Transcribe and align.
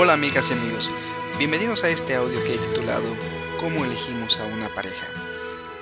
Hola 0.00 0.12
amigas 0.12 0.50
y 0.50 0.52
amigos, 0.52 0.92
bienvenidos 1.38 1.82
a 1.82 1.88
este 1.88 2.14
audio 2.14 2.44
que 2.44 2.54
he 2.54 2.58
titulado 2.58 3.16
¿Cómo 3.58 3.84
elegimos 3.84 4.38
a 4.38 4.44
una 4.44 4.72
pareja? 4.72 5.08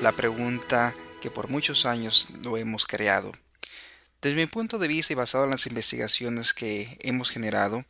La 0.00 0.12
pregunta 0.12 0.94
que 1.20 1.30
por 1.30 1.50
muchos 1.50 1.84
años 1.84 2.28
lo 2.42 2.56
hemos 2.56 2.86
creado. 2.86 3.32
Desde 4.22 4.38
mi 4.38 4.46
punto 4.46 4.78
de 4.78 4.88
vista 4.88 5.12
y 5.12 5.16
basado 5.16 5.44
en 5.44 5.50
las 5.50 5.66
investigaciones 5.66 6.54
que 6.54 6.96
hemos 7.00 7.28
generado, 7.28 7.84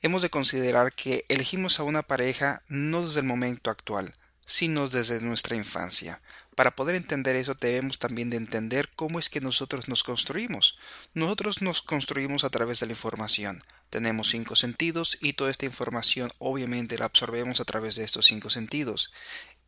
hemos 0.00 0.22
de 0.22 0.30
considerar 0.30 0.94
que 0.94 1.26
elegimos 1.28 1.78
a 1.78 1.82
una 1.82 2.02
pareja 2.02 2.62
no 2.68 3.02
desde 3.02 3.20
el 3.20 3.26
momento 3.26 3.70
actual, 3.70 4.14
sino 4.46 4.88
desde 4.88 5.20
nuestra 5.20 5.56
infancia. 5.56 6.22
Para 6.54 6.74
poder 6.74 6.94
entender 6.94 7.36
eso 7.36 7.52
debemos 7.52 7.98
también 7.98 8.30
de 8.30 8.38
entender 8.38 8.88
cómo 8.96 9.18
es 9.18 9.28
que 9.28 9.42
nosotros 9.42 9.88
nos 9.90 10.04
construimos. 10.04 10.78
Nosotros 11.12 11.60
nos 11.60 11.82
construimos 11.82 12.44
a 12.44 12.50
través 12.50 12.80
de 12.80 12.86
la 12.86 12.92
información. 12.92 13.62
Tenemos 13.90 14.30
cinco 14.30 14.56
sentidos 14.56 15.18
y 15.20 15.34
toda 15.34 15.50
esta 15.50 15.66
información 15.66 16.32
obviamente 16.38 16.98
la 16.98 17.06
absorbemos 17.06 17.60
a 17.60 17.64
través 17.64 17.96
de 17.96 18.04
estos 18.04 18.26
cinco 18.26 18.50
sentidos. 18.50 19.12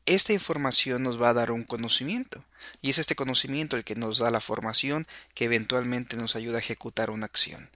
Esta 0.07 0.33
información 0.33 1.03
nos 1.03 1.21
va 1.21 1.29
a 1.29 1.35
dar 1.35 1.51
un 1.51 1.65
conocimiento 1.65 2.43
y 2.81 2.91
es 2.91 2.99
este 2.99 3.15
conocimiento 3.15 3.77
el 3.77 3.85
que 3.85 3.95
nos 3.95 4.19
da 4.19 4.31
la 4.31 4.41
formación 4.41 5.07
que 5.35 5.45
eventualmente 5.45 6.17
nos 6.17 6.35
ayuda 6.35 6.57
a 6.57 6.61
ejecutar 6.61 7.11
una 7.11 7.27
acción. 7.27 7.71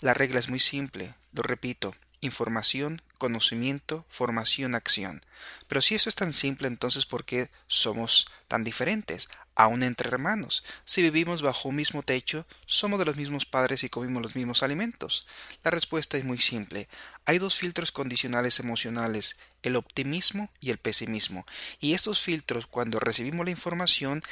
La 0.00 0.14
regla 0.14 0.40
es 0.40 0.48
muy 0.48 0.60
simple, 0.60 1.14
lo 1.32 1.42
repito, 1.42 1.94
información, 2.22 3.02
conocimiento, 3.18 4.06
formación, 4.08 4.74
acción. 4.74 5.22
Pero 5.68 5.82
si 5.82 5.94
eso 5.94 6.08
es 6.08 6.14
tan 6.14 6.32
simple, 6.32 6.68
entonces 6.68 7.04
¿por 7.04 7.24
qué 7.24 7.50
somos 7.66 8.26
tan 8.48 8.64
diferentes? 8.64 9.28
Aún 9.54 9.82
entre 9.82 10.08
hermanos. 10.08 10.64
Si 10.86 11.02
vivimos 11.02 11.42
bajo 11.42 11.68
un 11.68 11.76
mismo 11.76 12.02
techo, 12.02 12.46
somos 12.64 12.98
de 12.98 13.04
los 13.04 13.16
mismos 13.16 13.44
padres 13.44 13.84
y 13.84 13.90
comimos 13.90 14.22
los 14.22 14.34
mismos 14.34 14.62
alimentos. 14.62 15.26
La 15.62 15.70
respuesta 15.70 16.16
es 16.16 16.24
muy 16.24 16.38
simple. 16.38 16.88
Hay 17.26 17.38
dos 17.38 17.56
filtros 17.56 17.92
condicionales 17.92 18.60
emocionales, 18.60 19.38
el 19.62 19.76
optimismo 19.76 20.50
y 20.58 20.70
el 20.70 20.78
pesimismo. 20.78 21.44
Y 21.80 21.92
estos 21.92 22.20
filtros, 22.20 22.66
cuando 22.66 22.98
recibimos 22.98 23.44
la 23.44 23.50
información, 23.50 24.22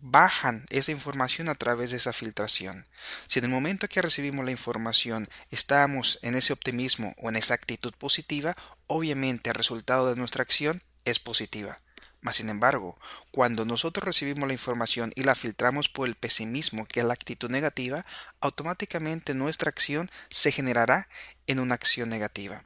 bajan 0.00 0.64
esa 0.70 0.92
información 0.92 1.48
a 1.48 1.54
través 1.54 1.90
de 1.90 1.96
esa 1.96 2.12
filtración. 2.12 2.86
Si 3.26 3.38
en 3.38 3.46
el 3.46 3.50
momento 3.50 3.88
que 3.88 4.02
recibimos 4.02 4.44
la 4.44 4.50
información 4.50 5.28
estamos 5.50 6.18
en 6.22 6.34
ese 6.34 6.52
optimismo 6.52 7.14
o 7.18 7.28
en 7.28 7.36
esa 7.36 7.54
actitud 7.54 7.92
positiva, 7.92 8.56
obviamente 8.86 9.50
el 9.50 9.56
resultado 9.56 10.08
de 10.08 10.16
nuestra 10.16 10.42
acción 10.42 10.82
es 11.04 11.18
positiva. 11.20 11.80
Mas 12.20 12.36
sin 12.36 12.48
embargo, 12.48 12.98
cuando 13.30 13.64
nosotros 13.64 14.04
recibimos 14.04 14.48
la 14.48 14.52
información 14.52 15.12
y 15.14 15.22
la 15.22 15.36
filtramos 15.36 15.88
por 15.88 16.08
el 16.08 16.16
pesimismo, 16.16 16.86
que 16.86 17.00
es 17.00 17.06
la 17.06 17.14
actitud 17.14 17.48
negativa, 17.48 18.04
automáticamente 18.40 19.34
nuestra 19.34 19.68
acción 19.68 20.10
se 20.28 20.50
generará 20.50 21.08
en 21.48 21.58
una 21.58 21.74
acción 21.74 22.08
negativa. 22.08 22.62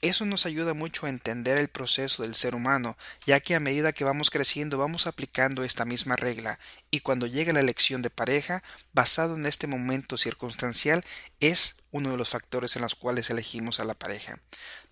Eso 0.00 0.24
nos 0.24 0.46
ayuda 0.46 0.74
mucho 0.74 1.06
a 1.06 1.08
entender 1.08 1.58
el 1.58 1.68
proceso 1.68 2.22
del 2.22 2.34
ser 2.34 2.54
humano, 2.54 2.96
ya 3.26 3.40
que 3.40 3.54
a 3.54 3.60
medida 3.60 3.92
que 3.92 4.04
vamos 4.04 4.30
creciendo 4.30 4.78
vamos 4.78 5.06
aplicando 5.06 5.64
esta 5.64 5.84
misma 5.84 6.14
regla, 6.14 6.58
y 6.90 7.00
cuando 7.00 7.26
llega 7.26 7.52
la 7.52 7.60
elección 7.60 8.00
de 8.00 8.10
pareja, 8.10 8.62
basado 8.92 9.36
en 9.36 9.46
este 9.46 9.66
momento 9.66 10.16
circunstancial, 10.16 11.04
es 11.40 11.76
uno 11.90 12.10
de 12.10 12.16
los 12.16 12.28
factores 12.28 12.76
en 12.76 12.82
los 12.82 12.94
cuales 12.94 13.30
elegimos 13.30 13.80
a 13.80 13.84
la 13.84 13.94
pareja. 13.94 14.38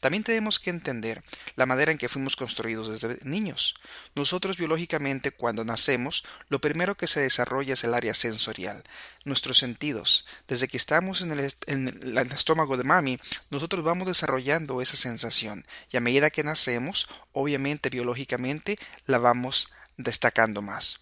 También 0.00 0.24
tenemos 0.24 0.58
que 0.58 0.70
entender 0.70 1.22
la 1.54 1.66
manera 1.66 1.92
en 1.92 1.98
que 1.98 2.08
fuimos 2.08 2.36
construidos 2.36 2.88
desde 2.88 3.22
niños. 3.22 3.74
Nosotros 4.14 4.56
biológicamente 4.56 5.30
cuando 5.30 5.64
nacemos, 5.64 6.24
lo 6.48 6.60
primero 6.60 6.96
que 6.96 7.06
se 7.06 7.20
desarrolla 7.20 7.74
es 7.74 7.84
el 7.84 7.94
área 7.94 8.14
sensorial, 8.14 8.82
nuestros 9.24 9.58
sentidos. 9.58 10.26
Desde 10.48 10.68
que 10.68 10.76
estamos 10.76 11.20
en 11.20 11.32
el, 11.32 11.54
en 11.66 11.88
el 11.88 12.32
estómago 12.32 12.76
de 12.76 12.84
mami, 12.84 13.18
nosotros 13.50 13.84
vamos 13.84 14.06
desarrollando 14.06 14.80
esa 14.82 14.96
sensación 14.96 15.66
y 15.90 15.96
a 15.96 16.00
medida 16.00 16.30
que 16.30 16.44
nacemos, 16.44 17.08
obviamente 17.32 17.90
biológicamente 17.90 18.78
la 19.06 19.18
vamos 19.18 19.72
destacando 19.96 20.62
más 20.62 21.00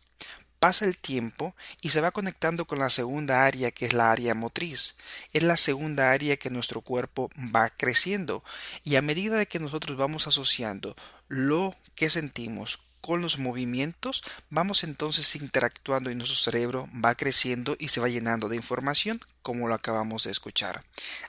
pasa 0.64 0.86
el 0.86 0.96
tiempo 0.96 1.54
y 1.82 1.90
se 1.90 2.00
va 2.00 2.10
conectando 2.10 2.64
con 2.66 2.78
la 2.78 2.88
segunda 2.88 3.44
área 3.44 3.70
que 3.70 3.84
es 3.84 3.92
la 3.92 4.10
área 4.10 4.34
motriz. 4.34 4.96
Es 5.34 5.42
la 5.42 5.58
segunda 5.58 6.10
área 6.10 6.38
que 6.38 6.48
nuestro 6.48 6.80
cuerpo 6.80 7.28
va 7.54 7.68
creciendo 7.68 8.42
y 8.82 8.96
a 8.96 9.02
medida 9.02 9.36
de 9.36 9.44
que 9.44 9.58
nosotros 9.58 9.98
vamos 9.98 10.26
asociando 10.26 10.96
lo 11.28 11.76
que 11.94 12.08
sentimos 12.08 12.80
con 13.04 13.20
los 13.20 13.38
movimientos, 13.38 14.22
vamos 14.48 14.82
entonces 14.82 15.36
interactuando 15.36 16.10
y 16.10 16.14
nuestro 16.14 16.38
cerebro 16.38 16.88
va 17.04 17.14
creciendo 17.14 17.76
y 17.78 17.88
se 17.88 18.00
va 18.00 18.08
llenando 18.08 18.48
de 18.48 18.56
información, 18.56 19.20
como 19.42 19.68
lo 19.68 19.74
acabamos 19.74 20.24
de 20.24 20.30
escuchar. 20.30 20.82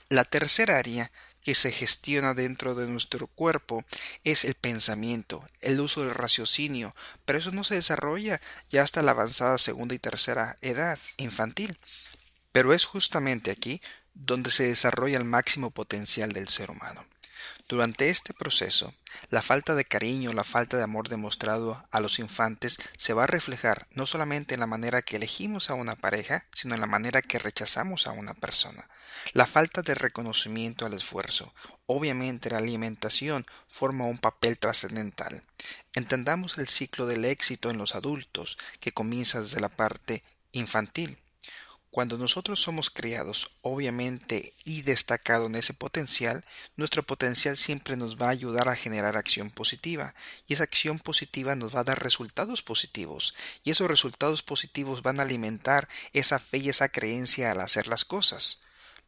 La 0.08 0.24
tercera 0.24 0.78
área 0.78 1.12
que 1.42 1.54
se 1.54 1.72
gestiona 1.72 2.32
dentro 2.32 2.74
de 2.74 2.86
nuestro 2.86 3.26
cuerpo 3.26 3.84
es 4.24 4.46
el 4.46 4.54
pensamiento, 4.54 5.46
el 5.60 5.78
uso 5.78 6.00
del 6.00 6.14
raciocinio, 6.14 6.96
pero 7.26 7.38
eso 7.38 7.52
no 7.52 7.62
se 7.62 7.74
desarrolla 7.74 8.40
ya 8.70 8.82
hasta 8.82 9.02
la 9.02 9.10
avanzada 9.10 9.58
segunda 9.58 9.94
y 9.94 9.98
tercera 9.98 10.56
edad 10.62 10.98
infantil. 11.18 11.78
Pero 12.52 12.72
es 12.72 12.86
justamente 12.86 13.50
aquí 13.50 13.82
donde 14.14 14.50
se 14.50 14.64
desarrolla 14.64 15.18
el 15.18 15.24
máximo 15.24 15.70
potencial 15.72 16.32
del 16.32 16.48
ser 16.48 16.70
humano. 16.70 17.04
Durante 17.68 18.10
este 18.10 18.32
proceso, 18.32 18.94
la 19.30 19.42
falta 19.42 19.74
de 19.74 19.84
cariño, 19.84 20.32
la 20.32 20.44
falta 20.44 20.76
de 20.76 20.82
amor 20.82 21.08
demostrado 21.08 21.84
a 21.90 22.00
los 22.00 22.18
infantes 22.18 22.78
se 22.96 23.12
va 23.12 23.24
a 23.24 23.28
reflejar 23.28 23.86
no 23.90 24.06
solamente 24.06 24.54
en 24.54 24.60
la 24.60 24.66
manera 24.66 25.02
que 25.02 25.16
elegimos 25.16 25.70
a 25.70 25.74
una 25.74 25.96
pareja, 25.96 26.46
sino 26.52 26.74
en 26.74 26.80
la 26.80 26.86
manera 26.86 27.22
que 27.22 27.38
rechazamos 27.38 28.06
a 28.06 28.12
una 28.12 28.34
persona. 28.34 28.88
La 29.32 29.46
falta 29.46 29.82
de 29.82 29.94
reconocimiento 29.94 30.86
al 30.86 30.94
esfuerzo. 30.94 31.52
Obviamente 31.86 32.50
la 32.50 32.58
alimentación 32.58 33.46
forma 33.68 34.06
un 34.06 34.18
papel 34.18 34.58
trascendental. 34.58 35.42
Entendamos 35.94 36.58
el 36.58 36.68
ciclo 36.68 37.06
del 37.06 37.24
éxito 37.24 37.70
en 37.70 37.78
los 37.78 37.94
adultos, 37.94 38.58
que 38.80 38.92
comienza 38.92 39.40
desde 39.40 39.60
la 39.60 39.68
parte 39.68 40.22
infantil. 40.52 41.18
Cuando 41.96 42.18
nosotros 42.18 42.60
somos 42.60 42.90
criados, 42.90 43.52
obviamente, 43.62 44.52
y 44.66 44.82
destacado 44.82 45.46
en 45.46 45.54
ese 45.54 45.72
potencial, 45.72 46.44
nuestro 46.76 47.02
potencial 47.02 47.56
siempre 47.56 47.96
nos 47.96 48.18
va 48.18 48.26
a 48.26 48.32
ayudar 48.32 48.68
a 48.68 48.76
generar 48.76 49.16
acción 49.16 49.48
positiva, 49.48 50.14
y 50.46 50.52
esa 50.52 50.64
acción 50.64 50.98
positiva 50.98 51.56
nos 51.56 51.74
va 51.74 51.80
a 51.80 51.84
dar 51.84 52.02
resultados 52.02 52.60
positivos, 52.60 53.34
y 53.64 53.70
esos 53.70 53.88
resultados 53.88 54.42
positivos 54.42 55.00
van 55.00 55.20
a 55.20 55.22
alimentar 55.22 55.88
esa 56.12 56.38
fe 56.38 56.58
y 56.58 56.68
esa 56.68 56.90
creencia 56.90 57.50
al 57.50 57.62
hacer 57.62 57.86
las 57.86 58.04
cosas. 58.04 58.62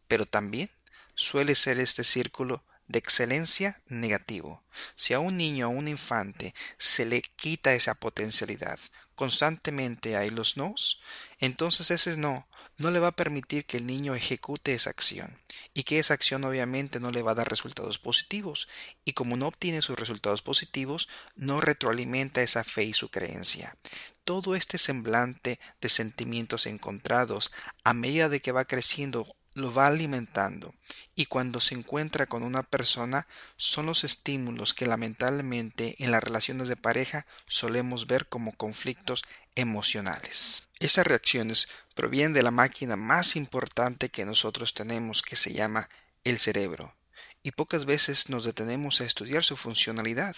Pero 0.06 0.24
también 0.24 0.70
suele 1.14 1.56
ser 1.56 1.78
este 1.80 2.04
círculo 2.04 2.64
de 2.86 3.00
excelencia 3.00 3.82
negativo. 3.88 4.62
Si 4.96 5.12
a 5.12 5.20
un 5.20 5.36
niño 5.36 5.68
o 5.68 5.72
a 5.72 5.74
un 5.74 5.88
infante 5.88 6.54
se 6.78 7.04
le 7.04 7.20
quita 7.20 7.74
esa 7.74 7.96
potencialidad, 7.96 8.78
constantemente 9.14 10.16
hay 10.16 10.30
los 10.30 10.56
nos, 10.56 11.02
entonces 11.38 11.90
ese 11.90 12.16
no 12.16 12.48
no 12.78 12.92
le 12.92 13.00
va 13.00 13.08
a 13.08 13.16
permitir 13.16 13.66
que 13.66 13.76
el 13.76 13.86
niño 13.86 14.14
ejecute 14.14 14.72
esa 14.72 14.90
acción 14.90 15.36
y 15.74 15.82
que 15.82 15.98
esa 15.98 16.14
acción 16.14 16.44
obviamente 16.44 17.00
no 17.00 17.10
le 17.10 17.22
va 17.22 17.32
a 17.32 17.34
dar 17.34 17.48
resultados 17.48 17.98
positivos 17.98 18.68
y 19.04 19.12
como 19.12 19.36
no 19.36 19.48
obtiene 19.48 19.82
sus 19.82 19.98
resultados 19.98 20.42
positivos 20.42 21.08
no 21.34 21.60
retroalimenta 21.60 22.42
esa 22.42 22.64
fe 22.64 22.84
y 22.84 22.94
su 22.94 23.10
creencia. 23.10 23.76
Todo 24.24 24.54
este 24.54 24.78
semblante 24.78 25.58
de 25.80 25.88
sentimientos 25.88 26.66
encontrados 26.66 27.52
a 27.82 27.94
medida 27.94 28.28
de 28.28 28.40
que 28.40 28.52
va 28.52 28.64
creciendo 28.64 29.26
lo 29.54 29.74
va 29.74 29.88
alimentando 29.88 30.72
y 31.16 31.26
cuando 31.26 31.60
se 31.60 31.74
encuentra 31.74 32.26
con 32.26 32.44
una 32.44 32.62
persona 32.62 33.26
son 33.56 33.86
los 33.86 34.04
estímulos 34.04 34.72
que 34.72 34.86
lamentablemente 34.86 35.96
en 35.98 36.12
las 36.12 36.22
relaciones 36.22 36.68
de 36.68 36.76
pareja 36.76 37.26
solemos 37.48 38.06
ver 38.06 38.28
como 38.28 38.52
conflictos 38.52 39.24
emocionales. 39.56 40.67
Esas 40.80 41.06
reacciones 41.06 41.68
provienen 41.94 42.32
de 42.32 42.42
la 42.42 42.50
máquina 42.50 42.96
más 42.96 43.34
importante 43.34 44.10
que 44.10 44.24
nosotros 44.24 44.74
tenemos 44.74 45.22
que 45.22 45.36
se 45.36 45.52
llama 45.52 45.88
el 46.24 46.38
cerebro 46.38 46.94
y 47.42 47.52
pocas 47.52 47.84
veces 47.84 48.28
nos 48.28 48.44
detenemos 48.44 49.00
a 49.00 49.04
estudiar 49.04 49.44
su 49.44 49.56
funcionalidad 49.56 50.36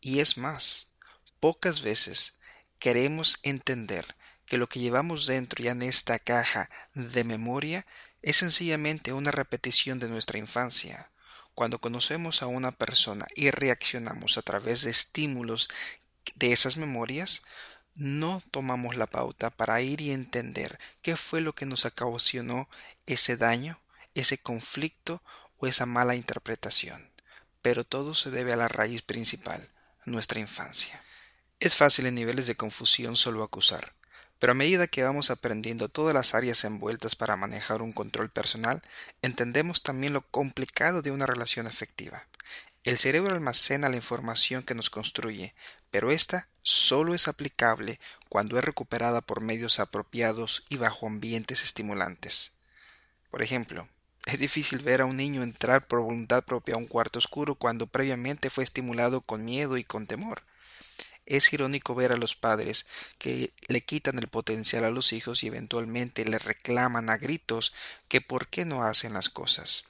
y 0.00 0.20
es 0.20 0.36
más, 0.36 0.88
pocas 1.40 1.82
veces 1.82 2.38
queremos 2.78 3.38
entender 3.42 4.14
que 4.46 4.58
lo 4.58 4.68
que 4.68 4.80
llevamos 4.80 5.26
dentro 5.26 5.64
ya 5.64 5.72
en 5.72 5.82
esta 5.82 6.18
caja 6.18 6.70
de 6.94 7.24
memoria 7.24 7.86
es 8.22 8.36
sencillamente 8.36 9.12
una 9.12 9.30
repetición 9.30 9.98
de 9.98 10.08
nuestra 10.08 10.38
infancia. 10.38 11.10
Cuando 11.54 11.78
conocemos 11.78 12.42
a 12.42 12.46
una 12.46 12.72
persona 12.72 13.26
y 13.34 13.50
reaccionamos 13.50 14.38
a 14.38 14.42
través 14.42 14.82
de 14.82 14.90
estímulos 14.90 15.68
de 16.34 16.52
esas 16.52 16.76
memorias, 16.76 17.42
no 17.94 18.42
tomamos 18.50 18.96
la 18.96 19.06
pauta 19.06 19.50
para 19.50 19.80
ir 19.80 20.00
y 20.00 20.10
entender 20.10 20.78
qué 21.02 21.16
fue 21.16 21.40
lo 21.40 21.54
que 21.54 21.66
nos 21.66 21.84
ocasionó 21.84 22.68
ese 23.06 23.36
daño, 23.36 23.78
ese 24.14 24.38
conflicto 24.38 25.22
o 25.58 25.66
esa 25.66 25.86
mala 25.86 26.14
interpretación. 26.14 27.10
Pero 27.62 27.84
todo 27.84 28.14
se 28.14 28.30
debe 28.30 28.52
a 28.52 28.56
la 28.56 28.68
raíz 28.68 29.02
principal, 29.02 29.68
nuestra 30.04 30.40
infancia. 30.40 31.02
Es 31.60 31.76
fácil 31.76 32.06
en 32.06 32.14
niveles 32.14 32.46
de 32.46 32.56
confusión 32.56 33.16
solo 33.16 33.42
acusar, 33.42 33.94
Pero 34.40 34.50
a 34.50 34.54
medida 34.54 34.88
que 34.88 35.04
vamos 35.04 35.30
aprendiendo 35.30 35.88
todas 35.88 36.12
las 36.12 36.34
áreas 36.34 36.64
envueltas 36.64 37.14
para 37.14 37.36
manejar 37.36 37.80
un 37.80 37.92
control 37.92 38.28
personal, 38.28 38.82
entendemos 39.22 39.82
también 39.82 40.12
lo 40.12 40.22
complicado 40.22 41.00
de 41.00 41.12
una 41.12 41.24
relación 41.24 41.66
afectiva. 41.66 42.26
El 42.82 42.98
cerebro 42.98 43.32
almacena 43.34 43.88
la 43.88 43.96
información 43.96 44.62
que 44.62 44.74
nos 44.74 44.90
construye, 44.90 45.54
pero 45.90 46.10
ésta 46.10 46.48
solo 46.64 47.14
es 47.14 47.28
aplicable 47.28 48.00
cuando 48.28 48.58
es 48.58 48.64
recuperada 48.64 49.20
por 49.20 49.40
medios 49.40 49.78
apropiados 49.78 50.64
y 50.68 50.78
bajo 50.78 51.06
ambientes 51.06 51.62
estimulantes. 51.62 52.52
Por 53.30 53.42
ejemplo, 53.42 53.88
es 54.24 54.38
difícil 54.38 54.78
ver 54.78 55.02
a 55.02 55.04
un 55.04 55.18
niño 55.18 55.42
entrar 55.42 55.86
por 55.86 56.00
voluntad 56.00 56.42
propia 56.42 56.74
a 56.74 56.78
un 56.78 56.86
cuarto 56.86 57.18
oscuro 57.18 57.54
cuando 57.54 57.86
previamente 57.86 58.48
fue 58.48 58.64
estimulado 58.64 59.20
con 59.20 59.44
miedo 59.44 59.76
y 59.76 59.84
con 59.84 60.06
temor. 60.06 60.42
Es 61.26 61.52
irónico 61.52 61.94
ver 61.94 62.12
a 62.12 62.16
los 62.16 62.34
padres 62.34 62.86
que 63.18 63.52
le 63.68 63.82
quitan 63.82 64.18
el 64.18 64.28
potencial 64.28 64.84
a 64.84 64.90
los 64.90 65.12
hijos 65.12 65.44
y 65.44 65.48
eventualmente 65.48 66.24
le 66.24 66.38
reclaman 66.38 67.10
a 67.10 67.18
gritos 67.18 67.74
que 68.08 68.22
por 68.22 68.48
qué 68.48 68.64
no 68.64 68.84
hacen 68.84 69.12
las 69.12 69.28
cosas. 69.28 69.84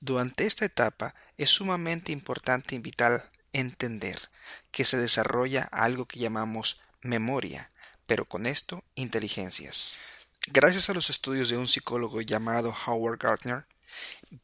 Durante 0.00 0.46
esta 0.46 0.64
etapa 0.64 1.14
es 1.36 1.50
sumamente 1.50 2.12
importante 2.12 2.74
y 2.74 2.78
vital 2.78 3.24
entender 3.52 4.30
que 4.70 4.84
se 4.84 4.96
desarrolla 4.96 5.62
algo 5.72 6.06
que 6.06 6.18
llamamos 6.18 6.80
memoria, 7.02 7.70
pero 8.06 8.24
con 8.24 8.46
esto 8.46 8.84
inteligencias. 8.94 10.00
Gracias 10.48 10.88
a 10.90 10.94
los 10.94 11.10
estudios 11.10 11.48
de 11.48 11.56
un 11.56 11.68
psicólogo 11.68 12.20
llamado 12.20 12.74
Howard 12.86 13.18
Gardner, 13.18 13.66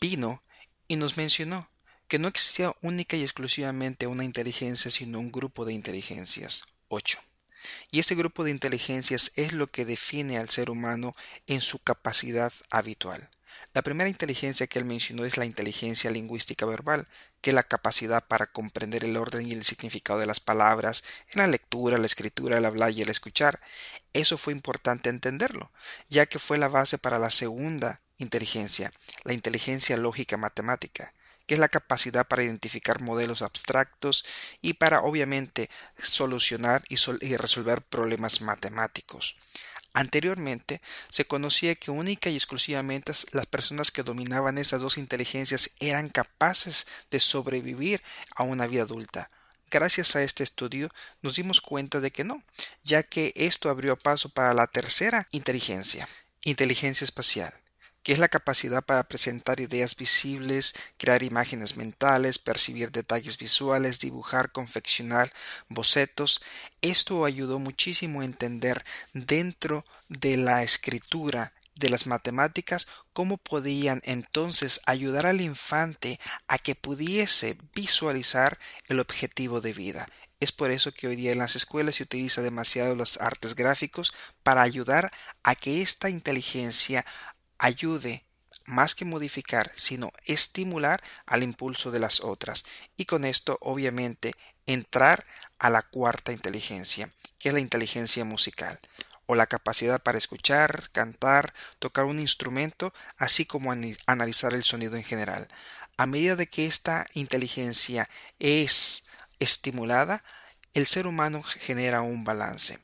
vino 0.00 0.42
y 0.88 0.96
nos 0.96 1.16
mencionó 1.16 1.68
que 2.08 2.18
no 2.18 2.28
existía 2.28 2.74
única 2.82 3.16
y 3.16 3.22
exclusivamente 3.22 4.06
una 4.06 4.24
inteligencia, 4.24 4.90
sino 4.90 5.18
un 5.18 5.32
grupo 5.32 5.64
de 5.64 5.72
inteligencias, 5.72 6.64
ocho. 6.88 7.18
Y 7.90 8.00
este 8.00 8.14
grupo 8.14 8.44
de 8.44 8.50
inteligencias 8.50 9.32
es 9.36 9.52
lo 9.52 9.66
que 9.66 9.84
define 9.84 10.38
al 10.38 10.50
ser 10.50 10.70
humano 10.70 11.14
en 11.46 11.60
su 11.60 11.78
capacidad 11.78 12.52
habitual. 12.70 13.30
La 13.74 13.80
primera 13.80 14.10
inteligencia 14.10 14.66
que 14.66 14.78
él 14.78 14.84
mencionó 14.84 15.24
es 15.24 15.38
la 15.38 15.46
inteligencia 15.46 16.10
lingüística 16.10 16.66
verbal, 16.66 17.08
que 17.40 17.50
es 17.50 17.54
la 17.54 17.62
capacidad 17.62 18.22
para 18.22 18.46
comprender 18.46 19.02
el 19.02 19.16
orden 19.16 19.48
y 19.48 19.52
el 19.52 19.64
significado 19.64 20.18
de 20.18 20.26
las 20.26 20.40
palabras 20.40 21.04
en 21.30 21.40
la 21.40 21.46
lectura, 21.46 21.96
la 21.96 22.04
escritura, 22.04 22.58
el 22.58 22.66
hablar 22.66 22.90
y 22.90 23.00
el 23.00 23.08
escuchar. 23.08 23.60
Eso 24.12 24.36
fue 24.36 24.52
importante 24.52 25.08
entenderlo, 25.08 25.72
ya 26.10 26.26
que 26.26 26.38
fue 26.38 26.58
la 26.58 26.68
base 26.68 26.98
para 26.98 27.18
la 27.18 27.30
segunda 27.30 28.02
inteligencia, 28.18 28.92
la 29.24 29.32
inteligencia 29.32 29.96
lógica 29.96 30.36
matemática, 30.36 31.14
que 31.46 31.54
es 31.54 31.60
la 31.60 31.70
capacidad 31.70 32.28
para 32.28 32.42
identificar 32.42 33.00
modelos 33.00 33.40
abstractos 33.40 34.26
y 34.60 34.74
para 34.74 35.00
obviamente 35.00 35.70
solucionar 36.02 36.84
y, 36.90 36.96
y 37.22 37.36
resolver 37.38 37.80
problemas 37.80 38.42
matemáticos. 38.42 39.34
Anteriormente 39.94 40.80
se 41.10 41.26
conocía 41.26 41.74
que 41.74 41.90
única 41.90 42.30
y 42.30 42.36
exclusivamente 42.36 43.12
las 43.32 43.46
personas 43.46 43.90
que 43.90 44.02
dominaban 44.02 44.58
esas 44.58 44.80
dos 44.80 44.96
inteligencias 44.96 45.70
eran 45.80 46.08
capaces 46.08 46.86
de 47.10 47.20
sobrevivir 47.20 48.02
a 48.34 48.42
una 48.42 48.66
vida 48.66 48.82
adulta. 48.82 49.30
Gracias 49.70 50.16
a 50.16 50.22
este 50.22 50.44
estudio 50.44 50.90
nos 51.22 51.36
dimos 51.36 51.60
cuenta 51.60 52.00
de 52.00 52.10
que 52.10 52.24
no, 52.24 52.42
ya 52.84 53.02
que 53.02 53.32
esto 53.36 53.70
abrió 53.70 53.96
paso 53.96 54.28
para 54.28 54.54
la 54.54 54.66
tercera 54.66 55.26
inteligencia, 55.30 56.08
inteligencia 56.44 57.04
espacial 57.04 57.61
que 58.02 58.12
es 58.12 58.18
la 58.18 58.28
capacidad 58.28 58.82
para 58.84 59.04
presentar 59.04 59.60
ideas 59.60 59.96
visibles, 59.96 60.74
crear 60.98 61.22
imágenes 61.22 61.76
mentales, 61.76 62.38
percibir 62.38 62.90
detalles 62.90 63.38
visuales, 63.38 64.00
dibujar, 64.00 64.52
confeccionar 64.52 65.32
bocetos. 65.68 66.42
Esto 66.80 67.24
ayudó 67.24 67.58
muchísimo 67.58 68.20
a 68.20 68.24
entender 68.24 68.84
dentro 69.12 69.84
de 70.08 70.36
la 70.36 70.62
escritura 70.62 71.52
de 71.74 71.88
las 71.88 72.06
matemáticas 72.06 72.86
cómo 73.12 73.38
podían 73.38 74.02
entonces 74.04 74.80
ayudar 74.86 75.26
al 75.26 75.40
infante 75.40 76.20
a 76.46 76.58
que 76.58 76.74
pudiese 76.74 77.56
visualizar 77.74 78.58
el 78.88 79.00
objetivo 79.00 79.60
de 79.60 79.72
vida. 79.72 80.08
Es 80.40 80.50
por 80.50 80.72
eso 80.72 80.92
que 80.92 81.06
hoy 81.06 81.14
día 81.14 81.30
en 81.30 81.38
las 81.38 81.54
escuelas 81.54 81.94
se 81.94 82.02
utiliza 82.02 82.42
demasiado 82.42 82.96
los 82.96 83.20
artes 83.20 83.54
gráficos 83.54 84.12
para 84.42 84.62
ayudar 84.62 85.12
a 85.44 85.54
que 85.54 85.82
esta 85.82 86.10
inteligencia 86.10 87.06
ayude 87.62 88.24
más 88.66 88.94
que 88.94 89.04
modificar, 89.04 89.70
sino 89.76 90.10
estimular 90.24 91.02
al 91.26 91.44
impulso 91.44 91.90
de 91.92 92.00
las 92.00 92.20
otras. 92.20 92.64
Y 92.96 93.06
con 93.06 93.24
esto, 93.24 93.56
obviamente, 93.60 94.32
entrar 94.66 95.24
a 95.58 95.70
la 95.70 95.82
cuarta 95.82 96.32
inteligencia, 96.32 97.10
que 97.38 97.48
es 97.48 97.54
la 97.54 97.60
inteligencia 97.60 98.24
musical, 98.24 98.78
o 99.26 99.36
la 99.36 99.46
capacidad 99.46 100.02
para 100.02 100.18
escuchar, 100.18 100.90
cantar, 100.90 101.54
tocar 101.78 102.04
un 102.04 102.18
instrumento, 102.18 102.92
así 103.16 103.46
como 103.46 103.72
analizar 104.06 104.54
el 104.54 104.64
sonido 104.64 104.96
en 104.96 105.04
general. 105.04 105.46
A 105.96 106.06
medida 106.06 106.34
de 106.34 106.48
que 106.48 106.66
esta 106.66 107.06
inteligencia 107.14 108.10
es 108.40 109.06
estimulada, 109.38 110.24
el 110.74 110.86
ser 110.86 111.06
humano 111.06 111.42
genera 111.42 112.02
un 112.02 112.24
balance 112.24 112.80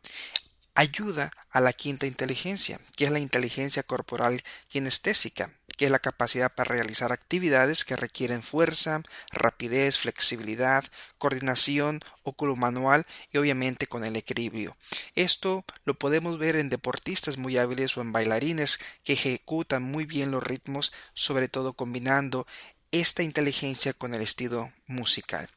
ayuda 0.79 1.33
a 1.51 1.61
la 1.61 1.73
quinta 1.73 2.07
inteligencia, 2.07 2.79
que 2.97 3.05
es 3.05 3.11
la 3.11 3.19
inteligencia 3.19 3.83
corporal 3.83 4.45
kinestésica, 4.69 5.51
que 5.77 5.87
es 5.87 5.91
la 5.91 5.99
capacidad 5.99 6.55
para 6.55 6.73
realizar 6.73 7.11
actividades 7.11 7.85
que 7.85 7.97
requieren 7.97 8.45
fuerza, 8.45 9.03
rapidez, 9.33 9.99
flexibilidad, 9.99 10.85
coordinación, 11.19 11.99
óculo 12.23 12.55
manual 12.55 13.07
y 13.33 13.39
obviamente 13.39 13.89
con 13.89 14.05
el 14.05 14.15
equilibrio. 14.15 14.77
Esto 15.17 15.65
lo 15.85 15.95
podemos 15.95 16.39
ver 16.39 16.55
en 16.55 16.69
deportistas 16.69 17.39
muy 17.39 17.59
hábiles 17.59 17.97
o 17.97 18.01
en 18.01 18.13
bailarines 18.13 18.79
que 19.03 19.15
ejecutan 19.15 19.83
muy 19.83 20.07
bien 20.07 20.31
los 20.31 20.45
ritmos, 20.45 20.93
sobre 21.13 21.49
todo 21.49 21.73
combinando 21.73 22.47
esta 22.91 23.23
inteligencia 23.23 23.93
con 23.93 24.15
el 24.15 24.23
estilo 24.23 24.73
musical. 24.87 25.49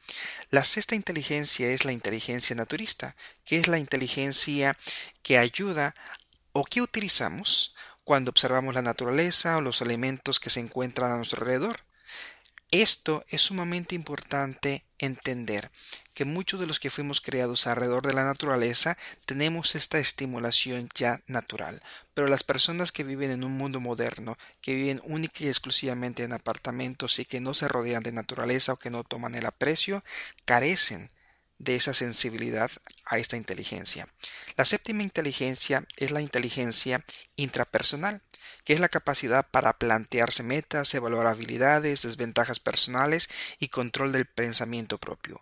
La 0.50 0.64
sexta 0.64 0.94
inteligencia 0.94 1.70
es 1.70 1.84
la 1.84 1.92
inteligencia 1.92 2.54
naturista, 2.54 3.16
que 3.44 3.58
es 3.58 3.68
la 3.68 3.78
inteligencia 3.78 4.76
que 5.22 5.38
ayuda 5.38 5.94
o 6.52 6.64
que 6.64 6.82
utilizamos 6.82 7.74
cuando 8.04 8.30
observamos 8.30 8.74
la 8.74 8.82
naturaleza 8.82 9.56
o 9.56 9.60
los 9.60 9.80
elementos 9.80 10.40
que 10.40 10.50
se 10.50 10.60
encuentran 10.60 11.12
a 11.12 11.16
nuestro 11.16 11.40
alrededor. 11.40 11.80
Esto 12.70 13.24
es 13.28 13.42
sumamente 13.42 13.94
importante 13.94 14.84
entender 14.98 15.70
que 16.14 16.24
muchos 16.24 16.60
de 16.60 16.66
los 16.66 16.80
que 16.80 16.90
fuimos 16.90 17.20
creados 17.20 17.66
alrededor 17.66 18.06
de 18.06 18.14
la 18.14 18.24
naturaleza 18.24 18.96
tenemos 19.26 19.74
esta 19.74 19.98
estimulación 19.98 20.88
ya 20.94 21.20
natural, 21.26 21.82
pero 22.14 22.28
las 22.28 22.42
personas 22.42 22.92
que 22.92 23.04
viven 23.04 23.30
en 23.30 23.44
un 23.44 23.52
mundo 23.52 23.80
moderno, 23.80 24.36
que 24.60 24.74
viven 24.74 25.00
única 25.04 25.44
y 25.44 25.48
exclusivamente 25.48 26.22
en 26.22 26.32
apartamentos 26.32 27.18
y 27.18 27.24
que 27.24 27.40
no 27.40 27.54
se 27.54 27.68
rodean 27.68 28.02
de 28.02 28.12
naturaleza 28.12 28.72
o 28.72 28.76
que 28.76 28.90
no 28.90 29.04
toman 29.04 29.34
el 29.34 29.46
aprecio, 29.46 30.04
carecen 30.44 31.10
de 31.58 31.76
esa 31.76 31.94
sensibilidad 31.94 32.70
a 33.04 33.18
esta 33.18 33.36
inteligencia. 33.36 34.08
La 34.56 34.64
séptima 34.64 35.04
inteligencia 35.04 35.86
es 35.96 36.10
la 36.10 36.20
inteligencia 36.20 37.04
intrapersonal 37.36 38.20
que 38.64 38.72
es 38.72 38.80
la 38.80 38.88
capacidad 38.88 39.46
para 39.50 39.72
plantearse 39.78 40.42
metas, 40.42 40.94
evaluar 40.94 41.26
habilidades, 41.26 42.02
desventajas 42.02 42.60
personales 42.60 43.28
y 43.58 43.68
control 43.68 44.12
del 44.12 44.26
pensamiento 44.26 44.98
propio. 44.98 45.40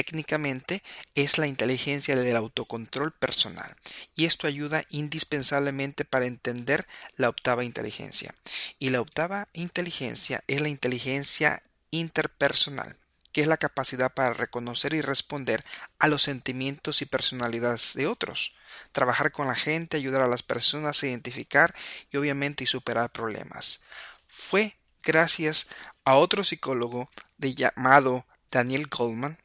Técnicamente 0.00 0.82
es 1.14 1.36
la 1.36 1.46
inteligencia 1.46 2.16
del 2.16 2.34
autocontrol 2.34 3.12
personal 3.12 3.76
y 4.16 4.24
esto 4.24 4.46
ayuda 4.46 4.86
indispensablemente 4.88 6.06
para 6.06 6.24
entender 6.24 6.86
la 7.16 7.28
octava 7.28 7.64
inteligencia. 7.64 8.34
Y 8.78 8.88
la 8.88 9.02
octava 9.02 9.46
inteligencia 9.52 10.42
es 10.46 10.62
la 10.62 10.70
inteligencia 10.70 11.62
interpersonal 11.90 12.96
que 13.32 13.42
es 13.42 13.46
la 13.46 13.58
capacidad 13.58 14.14
para 14.14 14.32
reconocer 14.32 14.94
y 14.94 15.02
responder 15.02 15.66
a 15.98 16.08
los 16.08 16.22
sentimientos 16.22 17.02
y 17.02 17.04
personalidades 17.04 17.92
de 17.92 18.06
otros, 18.06 18.54
trabajar 18.92 19.32
con 19.32 19.48
la 19.48 19.54
gente, 19.54 19.98
ayudar 19.98 20.22
a 20.22 20.28
las 20.28 20.42
personas 20.42 21.02
a 21.02 21.08
identificar 21.08 21.74
y 22.10 22.16
obviamente 22.16 22.64
y 22.64 22.66
superar 22.66 23.12
problemas. 23.12 23.82
Fue 24.28 24.78
gracias 25.02 25.66
a 26.06 26.16
otro 26.16 26.42
psicólogo 26.42 27.10
llamado 27.36 28.24
Daniel 28.50 28.86
Goldman 28.86 29.38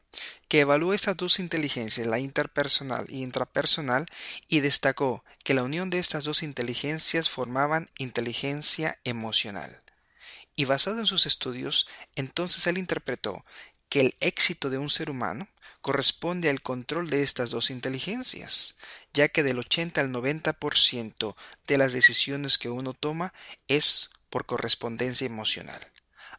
que 0.48 0.62
evaluó 0.62 0.94
estas 0.94 1.18
dos 1.18 1.40
inteligencias, 1.40 2.08
la 2.08 2.20
interpersonal 2.20 3.06
y 3.10 3.24
intrapersonal, 3.24 4.06
y 4.48 4.60
destacó 4.60 5.24
que 5.44 5.54
la 5.54 5.64
unión 5.64 5.90
de 5.90 6.00
estas 6.00 6.24
dos 6.24 6.44
inteligencias 6.44 7.30
formaban 7.30 7.90
inteligencia 7.98 9.00
emocional. 9.04 9.82
Y 10.56 10.66
basado 10.66 11.00
en 11.00 11.08
sus 11.08 11.26
estudios, 11.26 11.88
entonces 12.16 12.66
él 12.68 12.78
interpretó 12.78 13.46
que 13.90 14.00
el 14.02 14.16
éxito 14.20 14.70
de 14.70 14.78
un 14.78 14.90
ser 14.90 15.10
humano 15.10 15.48
corresponde 15.82 16.50
al 16.50 16.62
control 16.62 17.10
de 17.10 17.22
estas 17.22 17.52
dos 17.52 17.70
inteligencias, 17.70 18.76
ya 19.14 19.28
que 19.28 19.44
del 19.44 19.60
80 19.60 20.02
al 20.02 20.12
90% 20.12 21.36
de 21.68 21.78
las 21.78 21.94
decisiones 21.94 22.58
que 22.58 22.70
uno 22.70 22.94
toma 22.94 23.34
es 23.68 24.10
por 24.30 24.46
correspondencia 24.46 25.26
emocional. 25.26 25.80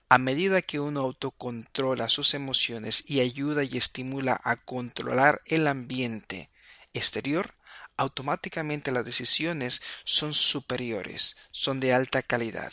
A 0.09 0.19
medida 0.19 0.63
que 0.63 0.79
uno 0.79 1.01
autocontrola 1.01 2.09
sus 2.09 2.35
emociones 2.35 3.03
y 3.09 3.21
ayuda 3.21 3.65
y 3.65 3.77
estimula 3.77 4.41
a 4.45 4.55
controlar 4.55 5.43
el 5.47 5.67
ambiente 5.67 6.49
exterior, 6.95 7.55
automáticamente 7.97 8.93
las 8.93 9.05
decisiones 9.05 9.83
son 10.05 10.33
superiores, 10.33 11.37
son 11.51 11.81
de 11.81 11.93
alta 11.93 12.23
calidad. 12.23 12.73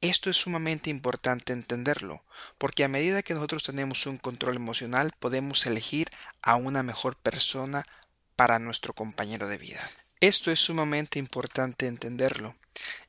Esto 0.00 0.30
es 0.30 0.36
sumamente 0.36 0.88
importante 0.88 1.52
entenderlo, 1.52 2.24
porque 2.58 2.84
a 2.84 2.88
medida 2.88 3.24
que 3.24 3.34
nosotros 3.34 3.64
tenemos 3.64 4.06
un 4.06 4.16
control 4.16 4.54
emocional 4.54 5.12
podemos 5.18 5.66
elegir 5.66 6.08
a 6.42 6.54
una 6.54 6.84
mejor 6.84 7.16
persona 7.16 7.84
para 8.36 8.60
nuestro 8.60 8.94
compañero 8.94 9.48
de 9.48 9.58
vida. 9.58 9.90
Esto 10.20 10.52
es 10.52 10.60
sumamente 10.60 11.18
importante 11.18 11.88
entenderlo, 11.88 12.54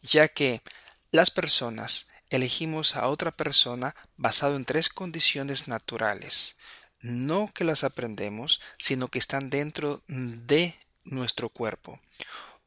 ya 0.02 0.28
que 0.28 0.64
las 1.12 1.30
personas 1.30 2.08
elegimos 2.30 2.96
a 2.96 3.08
otra 3.08 3.32
persona 3.32 3.96
basado 4.18 4.56
en 4.56 4.66
tres 4.66 4.90
condiciones 4.90 5.68
naturales, 5.68 6.58
no 7.02 7.52
que 7.54 7.64
las 7.64 7.84
aprendemos, 7.84 8.62
sino 8.78 9.08
que 9.08 9.20
están 9.20 9.50
dentro 9.50 10.02
de 10.08 10.76
nuestro 11.04 11.50
cuerpo. 11.50 12.00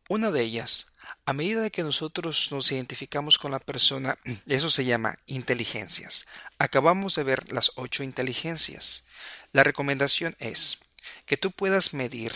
Una 0.09 0.31
de 0.31 0.43
ellas 0.43 0.93
a 1.25 1.33
medida 1.33 1.63
de 1.63 1.71
que 1.71 1.83
nosotros 1.83 2.49
nos 2.51 2.73
identificamos 2.73 3.39
con 3.39 3.53
la 3.53 3.61
persona, 3.61 4.19
eso 4.47 4.71
se 4.71 4.85
llama 4.85 5.19
inteligencias. 5.27 6.27
Acabamos 6.59 7.15
de 7.15 7.23
ver 7.23 7.53
las 7.53 7.73
ocho 7.77 8.03
inteligencias. 8.03 9.07
La 9.53 9.63
recomendación 9.63 10.35
es 10.39 10.79
que 11.27 11.37
tú 11.37 11.53
puedas 11.53 11.95
medir 11.95 12.33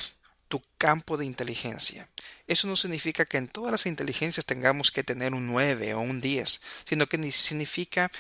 tu 0.49 0.63
campo 0.79 1.17
de 1.17 1.25
inteligencia. 1.25 2.09
Eso 2.47 2.69
no 2.69 2.77
significa 2.77 3.25
que 3.25 3.39
en 3.39 3.49
todas 3.49 3.73
las 3.73 3.87
inteligencias 3.87 4.47
tengamos 4.47 4.91
que 4.91 5.03
tener 5.03 5.35
un 5.35 5.47
9 5.47 5.95
o 5.95 6.01
un 6.01 6.21
10, 6.21 6.61
sino 6.89 7.07
que 7.07 7.33
significa, 7.33 8.11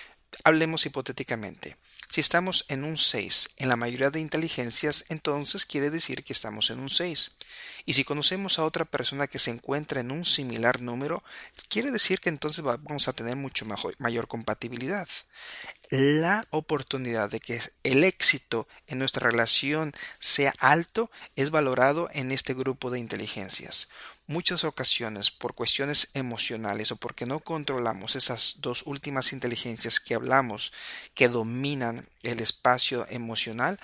hablemos 0.45 0.85
hipotéticamente, 0.87 1.76
si 2.09 2.21
estamos 2.21 2.64
en 2.68 2.85
un 2.85 2.97
6 2.97 3.50
en 3.56 3.68
la 3.68 3.76
mayoría 3.76 4.11
de 4.11 4.21
inteligencias, 4.21 5.04
entonces 5.09 5.66
quiere 5.66 5.90
decir 5.90 6.25
que 6.25 6.33
estamos 6.33 6.71
en 6.71 6.78
un 6.78 6.88
6. 6.88 7.37
Y 7.85 7.95
si 7.95 8.04
conocemos 8.04 8.59
a 8.59 8.64
otra 8.64 8.85
persona 8.85 9.26
que 9.26 9.38
se 9.38 9.50
encuentra 9.50 10.00
en 10.00 10.11
un 10.11 10.25
similar 10.25 10.80
número, 10.80 11.23
quiere 11.68 11.90
decir 11.90 12.21
que 12.21 12.28
entonces 12.28 12.64
vamos 12.64 13.09
a 13.09 13.12
tener 13.12 13.37
mucho 13.37 13.66
mayor 13.99 14.28
compatibilidad. 14.28 15.09
La 15.90 16.47
oportunidad 16.50 17.30
de 17.30 17.40
que 17.40 17.61
el 17.83 18.02
éxito 18.02 18.66
en 18.87 18.99
nuestra 18.99 19.28
relación 19.28 19.92
sea 20.18 20.54
alto 20.59 21.11
es 21.35 21.50
valorado 21.50 22.09
en 22.12 22.33
este 22.33 22.54
grupo 22.54 22.90
de 22.90 22.99
inteligencias 22.99 23.88
muchas 24.26 24.64
ocasiones 24.64 25.30
por 25.30 25.54
cuestiones 25.54 26.11
emocionales 26.14 26.90
o 26.92 26.97
porque 26.97 27.26
no 27.26 27.40
controlamos 27.40 28.16
esas 28.16 28.56
dos 28.61 28.83
últimas 28.87 29.33
inteligencias 29.33 30.00
que 30.00 30.14
hablamos 30.14 30.73
que 31.14 31.28
dominan 31.28 32.09
el 32.23 32.40
espacio 32.40 33.06
emocional, 33.09 33.78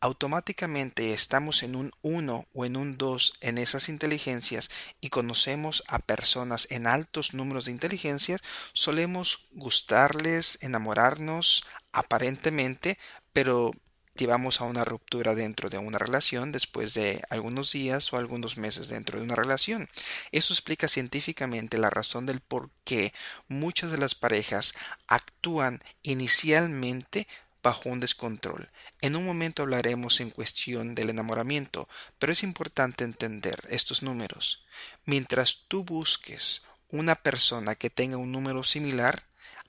automáticamente 0.00 1.12
estamos 1.12 1.62
en 1.62 1.74
un 1.74 1.92
1 2.02 2.46
o 2.52 2.64
en 2.64 2.76
un 2.76 2.96
2 2.96 3.32
en 3.40 3.58
esas 3.58 3.88
inteligencias 3.88 4.70
y 5.00 5.10
conocemos 5.10 5.82
a 5.88 5.98
personas 5.98 6.68
en 6.70 6.86
altos 6.86 7.34
números 7.34 7.64
de 7.64 7.72
inteligencias, 7.72 8.42
solemos 8.72 9.48
gustarles, 9.52 10.58
enamorarnos 10.60 11.64
aparentemente, 11.92 12.98
pero 13.32 13.72
llevamos 14.18 14.60
a 14.60 14.64
una 14.64 14.84
ruptura 14.84 15.34
dentro 15.34 15.70
de 15.70 15.78
una 15.78 15.98
relación 15.98 16.52
después 16.52 16.92
de 16.94 17.22
algunos 17.30 17.72
días 17.72 18.12
o 18.12 18.18
algunos 18.18 18.58
meses 18.58 18.88
dentro 18.88 19.18
de 19.18 19.24
una 19.24 19.36
relación. 19.36 19.88
Eso 20.32 20.52
explica 20.52 20.88
científicamente 20.88 21.78
la 21.78 21.90
razón 21.90 22.26
del 22.26 22.40
por 22.40 22.70
qué 22.84 23.14
muchas 23.46 23.90
de 23.90 23.98
las 23.98 24.14
parejas 24.14 24.74
actúan 25.06 25.80
inicialmente 26.02 27.26
bajo 27.62 27.88
un 27.88 28.00
descontrol. 28.00 28.70
En 29.00 29.16
un 29.16 29.24
momento 29.24 29.62
hablaremos 29.62 30.20
en 30.20 30.30
cuestión 30.30 30.94
del 30.94 31.10
enamoramiento, 31.10 31.88
pero 32.18 32.32
es 32.32 32.42
importante 32.42 33.04
entender 33.04 33.60
estos 33.68 34.02
números. 34.02 34.64
Mientras 35.04 35.64
tú 35.68 35.84
busques 35.84 36.62
una 36.90 37.14
persona 37.14 37.74
que 37.74 37.90
tenga 37.90 38.16
un 38.16 38.32
número 38.32 38.64
similar, 38.64 39.24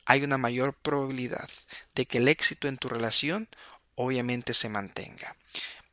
hay 0.05 0.23
una 0.23 0.37
mayor 0.37 0.73
probabilidad 0.73 1.49
de 1.93 2.05
que 2.05 2.17
el 2.17 2.27
éxito 2.27 2.67
en 2.67 2.77
tu 2.77 2.89
relación 2.89 3.47
obviamente 4.01 4.53
se 4.53 4.69
mantenga. 4.69 5.35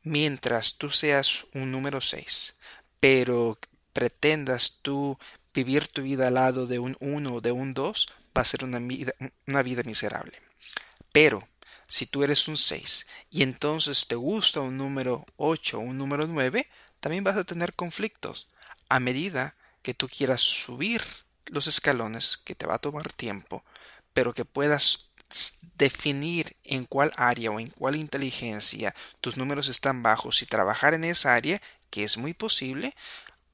Mientras 0.01 0.77
tú 0.77 0.91
seas 0.91 1.45
un 1.53 1.73
número 1.73 1.99
6, 1.99 2.55
pero 3.01 3.59
pretendas 3.91 4.79
tú 4.81 5.19
vivir 5.53 5.89
tu 5.89 6.03
vida 6.03 6.27
al 6.27 6.35
lado 6.35 6.67
de 6.67 6.79
un 6.79 6.95
1 7.01 7.33
o 7.33 7.41
de 7.41 7.51
un 7.51 7.73
2, 7.73 8.07
va 8.35 8.41
a 8.43 8.45
ser 8.45 8.63
una 8.63 8.79
vida, 8.79 9.83
miserable. 9.83 10.39
Pero 11.11 11.45
si 11.85 12.05
tú 12.05 12.23
eres 12.23 12.47
un 12.47 12.55
6 12.55 13.07
y 13.29 13.43
entonces 13.43 14.07
te 14.07 14.15
gusta 14.15 14.61
un 14.61 14.77
número 14.77 15.25
8 15.35 15.77
o 15.77 15.81
un 15.81 15.97
número 15.97 16.27
9, 16.27 16.69
también 17.01 17.25
vas 17.25 17.35
a 17.35 17.43
tener 17.43 17.73
conflictos. 17.73 18.47
A 18.87 19.01
medida 19.01 19.55
que 19.81 19.93
tú 19.93 20.07
quieras 20.07 20.39
subir 20.39 21.01
los 21.47 21.67
escalones, 21.67 22.37
que 22.37 22.55
te 22.55 22.67
va 22.67 22.75
a 22.75 22.79
tomar 22.79 23.11
tiempo, 23.11 23.65
pero 24.13 24.33
que 24.33 24.45
puedas 24.45 25.06
definir 25.77 26.55
en 26.63 26.85
cuál 26.85 27.13
área 27.17 27.51
o 27.51 27.59
en 27.59 27.67
cuál 27.67 27.95
inteligencia 27.95 28.95
tus 29.21 29.37
números 29.37 29.67
están 29.67 30.03
bajos 30.03 30.41
y 30.41 30.45
trabajar 30.45 30.93
en 30.93 31.03
esa 31.03 31.33
área, 31.33 31.61
que 31.89 32.03
es 32.03 32.17
muy 32.17 32.33
posible, 32.33 32.95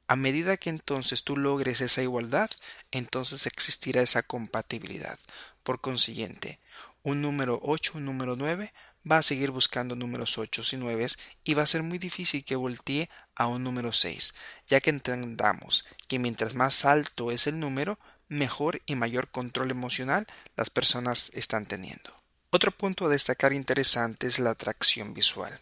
a 0.08 0.16
medida 0.16 0.58
que 0.58 0.70
entonces 0.70 1.24
tú 1.24 1.38
logres 1.38 1.82
esa 1.82 2.02
igualdad, 2.02 2.50
entonces 2.92 3.46
existirá 3.46 4.02
esa 4.02 4.24
compatibilidad. 4.24 5.18
Por 5.64 5.82
consiguiente, 5.82 6.60
un 7.04 7.22
número 7.22 7.60
8, 7.64 7.94
un 7.96 8.06
número 8.06 8.36
9 8.36 8.74
va 9.10 9.18
a 9.18 9.24
seguir 9.24 9.52
buscando 9.52 9.96
números 9.96 10.38
8 10.38 10.62
y 10.72 10.78
9 10.78 11.08
y 11.44 11.54
va 11.54 11.64
a 11.64 11.68
ser 11.68 11.84
muy 11.84 11.98
difícil 11.98 12.46
que 12.46 12.56
voltee 12.56 13.10
a 13.36 13.48
un 13.48 13.64
número 13.64 13.92
6, 13.92 14.34
ya 14.68 14.80
que 14.80 14.90
entendamos 14.90 15.86
que 16.08 16.20
mientras 16.20 16.54
más 16.54 16.86
alto 16.86 17.32
es 17.32 17.48
el 17.48 17.60
número, 17.60 18.00
mejor 18.34 18.82
y 18.86 18.96
mayor 18.96 19.30
control 19.30 19.72
emocional 19.72 20.28
las 20.56 20.70
personas 20.70 21.32
están 21.34 21.66
teniendo. 21.66 22.14
Otro 22.50 22.72
punto 22.72 23.06
a 23.06 23.10
destacar 23.10 23.54
interesante 23.54 24.28
es 24.28 24.40
la 24.40 24.52
atracción 24.52 25.14
visual, 25.14 25.60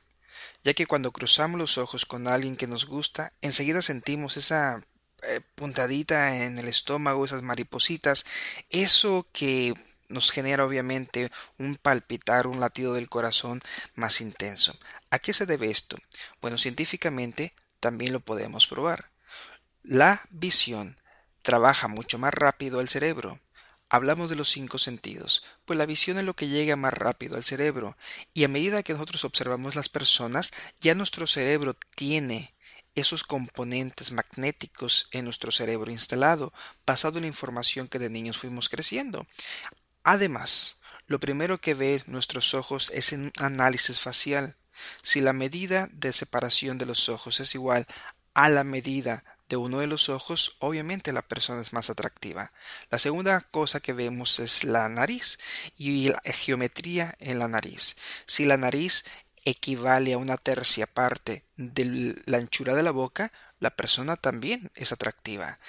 ya 0.63 0.73
que 0.73 0.87
cuando 0.87 1.11
cruzamos 1.11 1.59
los 1.59 1.77
ojos 1.77 2.05
con 2.05 2.27
alguien 2.27 2.57
que 2.57 2.67
nos 2.67 2.85
gusta, 2.85 3.33
enseguida 3.41 3.81
sentimos 3.81 4.37
esa 4.37 4.83
eh, 5.23 5.41
puntadita 5.55 6.43
en 6.43 6.59
el 6.59 6.67
estómago, 6.67 7.25
esas 7.25 7.43
maripositas, 7.43 8.25
eso 8.69 9.27
que 9.31 9.73
nos 10.09 10.31
genera 10.31 10.65
obviamente 10.65 11.31
un 11.57 11.75
palpitar, 11.75 12.47
un 12.47 12.59
latido 12.59 12.93
del 12.93 13.07
corazón 13.07 13.61
más 13.95 14.19
intenso. 14.19 14.77
¿A 15.09 15.19
qué 15.19 15.31
se 15.31 15.45
debe 15.45 15.71
esto? 15.71 15.97
Bueno, 16.41 16.57
científicamente 16.57 17.53
también 17.79 18.11
lo 18.11 18.19
podemos 18.19 18.67
probar. 18.67 19.11
La 19.83 20.21
visión 20.29 20.97
trabaja 21.41 21.88
mucho 21.88 22.17
más 22.17 22.33
rápido 22.33 22.81
el 22.81 22.89
cerebro. 22.89 23.39
Hablamos 23.89 24.29
de 24.29 24.38
los 24.38 24.50
cinco 24.50 24.77
sentidos, 24.77 25.43
pues 25.65 25.77
la 25.77 25.86
visión 25.86 26.17
es 26.17 26.24
lo 26.24 26.33
que 26.33 26.48
llega 26.48 26.77
más 26.77 26.93
rápido 26.93 27.36
al 27.36 27.43
cerebro, 27.43 27.98
y 28.33 28.45
a 28.45 28.48
medida 28.48 28.83
que 28.83 28.93
nosotros 28.93 29.25
observamos 29.25 29.75
las 29.75 29.89
personas, 29.89 30.53
ya 30.79 30.95
nuestro 30.95 31.27
cerebro 31.27 31.75
tiene 31.95 32.53
esos 32.95 33.24
componentes 33.24 34.12
magnéticos 34.12 35.07
en 35.12 35.25
nuestro 35.25 35.51
cerebro 35.51 35.91
instalado, 35.91 36.53
basado 36.86 37.17
en 37.17 37.24
la 37.24 37.27
información 37.27 37.88
que 37.88 38.00
de 38.00 38.10
niños 38.10 38.38
fuimos 38.38 38.69
creciendo. 38.69 39.27
Además, 40.03 40.77
lo 41.07 41.19
primero 41.19 41.60
que 41.60 41.74
ve 41.74 42.03
nuestros 42.05 42.53
ojos 42.53 42.91
es 42.93 43.12
un 43.12 43.31
análisis 43.39 44.00
facial. 44.00 44.55
Si 45.03 45.21
la 45.21 45.33
medida 45.33 45.89
de 45.91 46.13
separación 46.13 46.77
de 46.77 46.86
los 46.86 47.10
ojos 47.10 47.39
es 47.39 47.55
igual 47.55 47.86
a 48.33 48.50
la 48.50 48.63
medida 48.63 49.24
de 49.51 49.58
uno 49.58 49.79
de 49.79 49.88
los 49.88 50.08
ojos, 50.08 50.55
obviamente 50.60 51.12
la 51.12 51.27
persona 51.27 51.62
es 51.62 51.74
más 51.74 51.89
atractiva. 51.89 52.53
La 52.89 53.00
segunda 53.00 53.41
cosa 53.51 53.81
que 53.81 53.91
vemos 53.91 54.39
es 54.39 54.63
la 54.63 54.88
nariz 54.88 55.39
y 55.77 56.08
la 56.08 56.22
geometría 56.24 57.15
en 57.20 57.38
la 57.38 57.50
nariz. 57.50 57.98
Si 58.25 58.46
la 58.46 58.55
nariz 58.55 59.03
equivale 59.43 60.13
a 60.13 60.17
una 60.17 60.38
tercia 60.38 60.88
parte 60.88 61.43
de 61.58 62.15
la 62.25 62.38
anchura 62.38 62.75
de 62.75 62.84
la 62.84 62.91
boca, 62.91 63.34
la 63.60 63.72
persona 63.72 64.15
también 64.15 64.72
es 64.74 64.93
atractiva. 64.93 65.60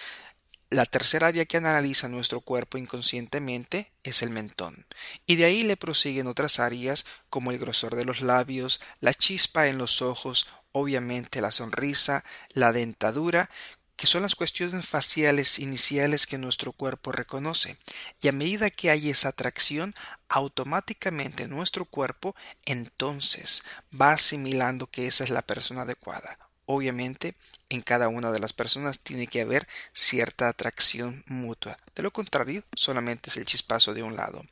La 0.71 0.87
tercera 0.87 1.27
área 1.27 1.45
que 1.45 1.57
analiza 1.57 2.09
nuestro 2.09 2.41
cuerpo 2.41 2.79
inconscientemente 2.79 3.93
es 4.05 4.23
el 4.23 4.31
mentón, 4.31 4.87
y 5.27 5.37
de 5.37 5.45
ahí 5.45 5.65
le 5.65 5.77
prosiguen 5.77 6.29
otras 6.29 6.61
áreas 6.61 7.05
como 7.29 7.51
el 7.51 7.59
grosor 7.59 7.97
de 7.97 8.05
los 8.05 8.23
labios, 8.23 8.81
la 9.01 9.13
chispa 9.13 9.67
en 9.67 9.77
los 9.77 10.01
ojos 10.01 10.47
obviamente 10.73 11.41
la 11.41 11.51
sonrisa, 11.51 12.25
la 12.55 12.73
dentadura, 12.73 13.51
que 13.97 14.07
son 14.07 14.23
las 14.23 14.35
cuestiones 14.35 14.87
faciales 14.87 15.59
iniciales 15.59 16.27
que 16.27 16.39
nuestro 16.39 16.73
cuerpo 16.73 17.13
reconoce. 17.13 17.77
Y 18.21 18.29
a 18.29 18.33
medida 18.33 18.71
que 18.71 18.91
hay 18.91 19.11
esa 19.11 19.29
atracción, 19.29 19.95
automáticamente 20.29 21.47
nuestro 21.47 21.85
cuerpo 21.85 22.35
entonces 22.65 23.63
va 23.99 24.13
asimilando 24.13 24.89
que 24.89 25.07
esa 25.07 25.25
es 25.25 25.31
la 25.31 25.43
persona 25.43 25.83
adecuada. 25.83 26.39
Obviamente, 26.67 27.35
en 27.69 27.83
cada 27.83 28.09
una 28.09 28.33
de 28.33 28.39
las 28.39 28.53
personas 28.53 28.99
tiene 28.99 29.27
que 29.27 29.41
haber 29.41 29.69
cierta 29.93 30.49
atracción 30.49 31.23
mutua. 31.27 31.77
De 31.95 32.03
lo 32.03 32.13
contrario, 32.13 32.65
solamente 32.75 33.31
es 33.31 33.37
el 33.37 33.47
chispazo 33.47 33.95
de 33.95 34.03
un 34.03 34.17
lado. 34.17 34.43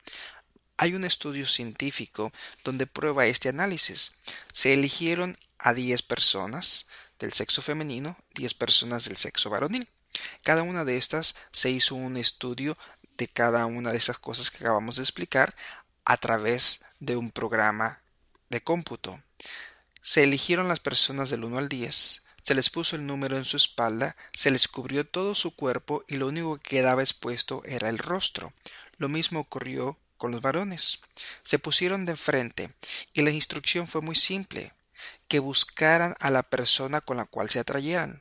Hay 0.83 0.95
un 0.95 1.05
estudio 1.05 1.47
científico 1.47 2.33
donde 2.65 2.87
prueba 2.87 3.27
este 3.27 3.51
análisis. 3.51 4.15
Se 4.51 4.73
eligieron 4.73 5.37
a 5.59 5.75
10 5.75 6.01
personas 6.01 6.89
del 7.19 7.35
sexo 7.35 7.61
femenino, 7.61 8.17
10 8.35 8.55
personas 8.55 9.05
del 9.05 9.19
sexo 9.19 9.51
varonil. 9.51 9.91
Cada 10.43 10.63
una 10.63 10.87
de 10.87 10.97
estas 10.97 11.37
se 11.53 11.69
hizo 11.69 11.97
un 11.97 12.17
estudio 12.17 12.79
de 13.19 13.29
cada 13.29 13.67
una 13.67 13.91
de 13.93 13.99
esas 13.99 14.19
cosas 14.19 14.51
que 14.51 14.65
acabamos 14.65 14.97
de 14.97 15.03
explicar 15.03 15.55
a 16.07 16.17
través 16.17 16.83
de 16.99 17.15
un 17.15 17.31
programa 17.31 18.01
de 18.49 18.63
cómputo. 18.63 19.23
Se 20.01 20.23
eligieron 20.23 20.69
las 20.69 20.81
personas 20.81 21.29
del 21.29 21.45
1 21.45 21.59
al 21.59 21.69
10, 21.69 22.25
se 22.43 22.55
les 22.55 22.71
puso 22.71 22.97
el 22.97 23.05
número 23.05 23.37
en 23.37 23.45
su 23.45 23.59
espalda, 23.59 24.17
se 24.33 24.51
les 24.51 24.67
cubrió 24.67 25.07
todo 25.07 25.35
su 25.35 25.55
cuerpo 25.55 26.05
y 26.09 26.17
lo 26.17 26.29
único 26.29 26.57
que 26.57 26.71
quedaba 26.71 27.03
expuesto 27.03 27.63
era 27.67 27.91
el 27.91 27.99
rostro. 27.99 28.55
Lo 28.97 29.11
mismo 29.11 29.41
ocurrió 29.41 29.99
con 30.21 30.33
los 30.33 30.43
varones. 30.43 31.01
Se 31.43 31.59
pusieron 31.59 32.05
de 32.05 32.15
frente 32.15 32.71
y 33.15 33.23
la 33.23 33.31
instrucción 33.31 33.89
fue 33.89 34.03
muy 34.03 34.15
simple, 34.15 34.75
que 35.29 35.39
buscaran 35.39 36.15
a 36.21 36.31
la 36.31 36.43
persona 36.43 37.01
con 37.01 37.17
la 37.17 37.25
cual 37.25 37.49
se 37.49 37.59
atrayeran. 37.59 38.21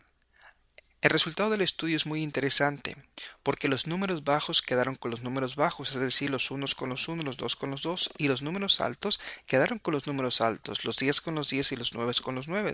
El 1.01 1.11
resultado 1.11 1.49
del 1.49 1.61
estudio 1.61 1.97
es 1.97 2.05
muy 2.05 2.21
interesante, 2.21 2.95
porque 3.43 3.67
los 3.67 3.85
números 3.85 4.23
bajos 4.23 4.61
quedaron 4.61 4.95
con 4.95 5.11
los 5.11 5.23
números 5.23 5.55
bajos, 5.55 5.91
es 5.91 5.99
decir, 5.99 6.29
los 6.29 6.51
unos 6.51 6.73
con 6.73 6.89
los 6.89 7.07
unos, 7.09 7.25
los 7.25 7.37
dos 7.37 7.55
con 7.57 7.71
los 7.71 7.81
dos, 7.81 8.09
y 8.17 8.29
los 8.29 8.41
números 8.41 8.79
altos 8.79 9.19
quedaron 9.45 9.79
con 9.79 9.93
los 9.93 10.07
números 10.07 10.39
altos, 10.39 10.85
los 10.85 10.95
diez 10.95 11.19
con 11.19 11.35
los 11.35 11.49
diez 11.49 11.71
y 11.73 11.75
los 11.75 11.93
nueve 11.93 12.13
con 12.21 12.35
los 12.35 12.47
nueve. 12.47 12.73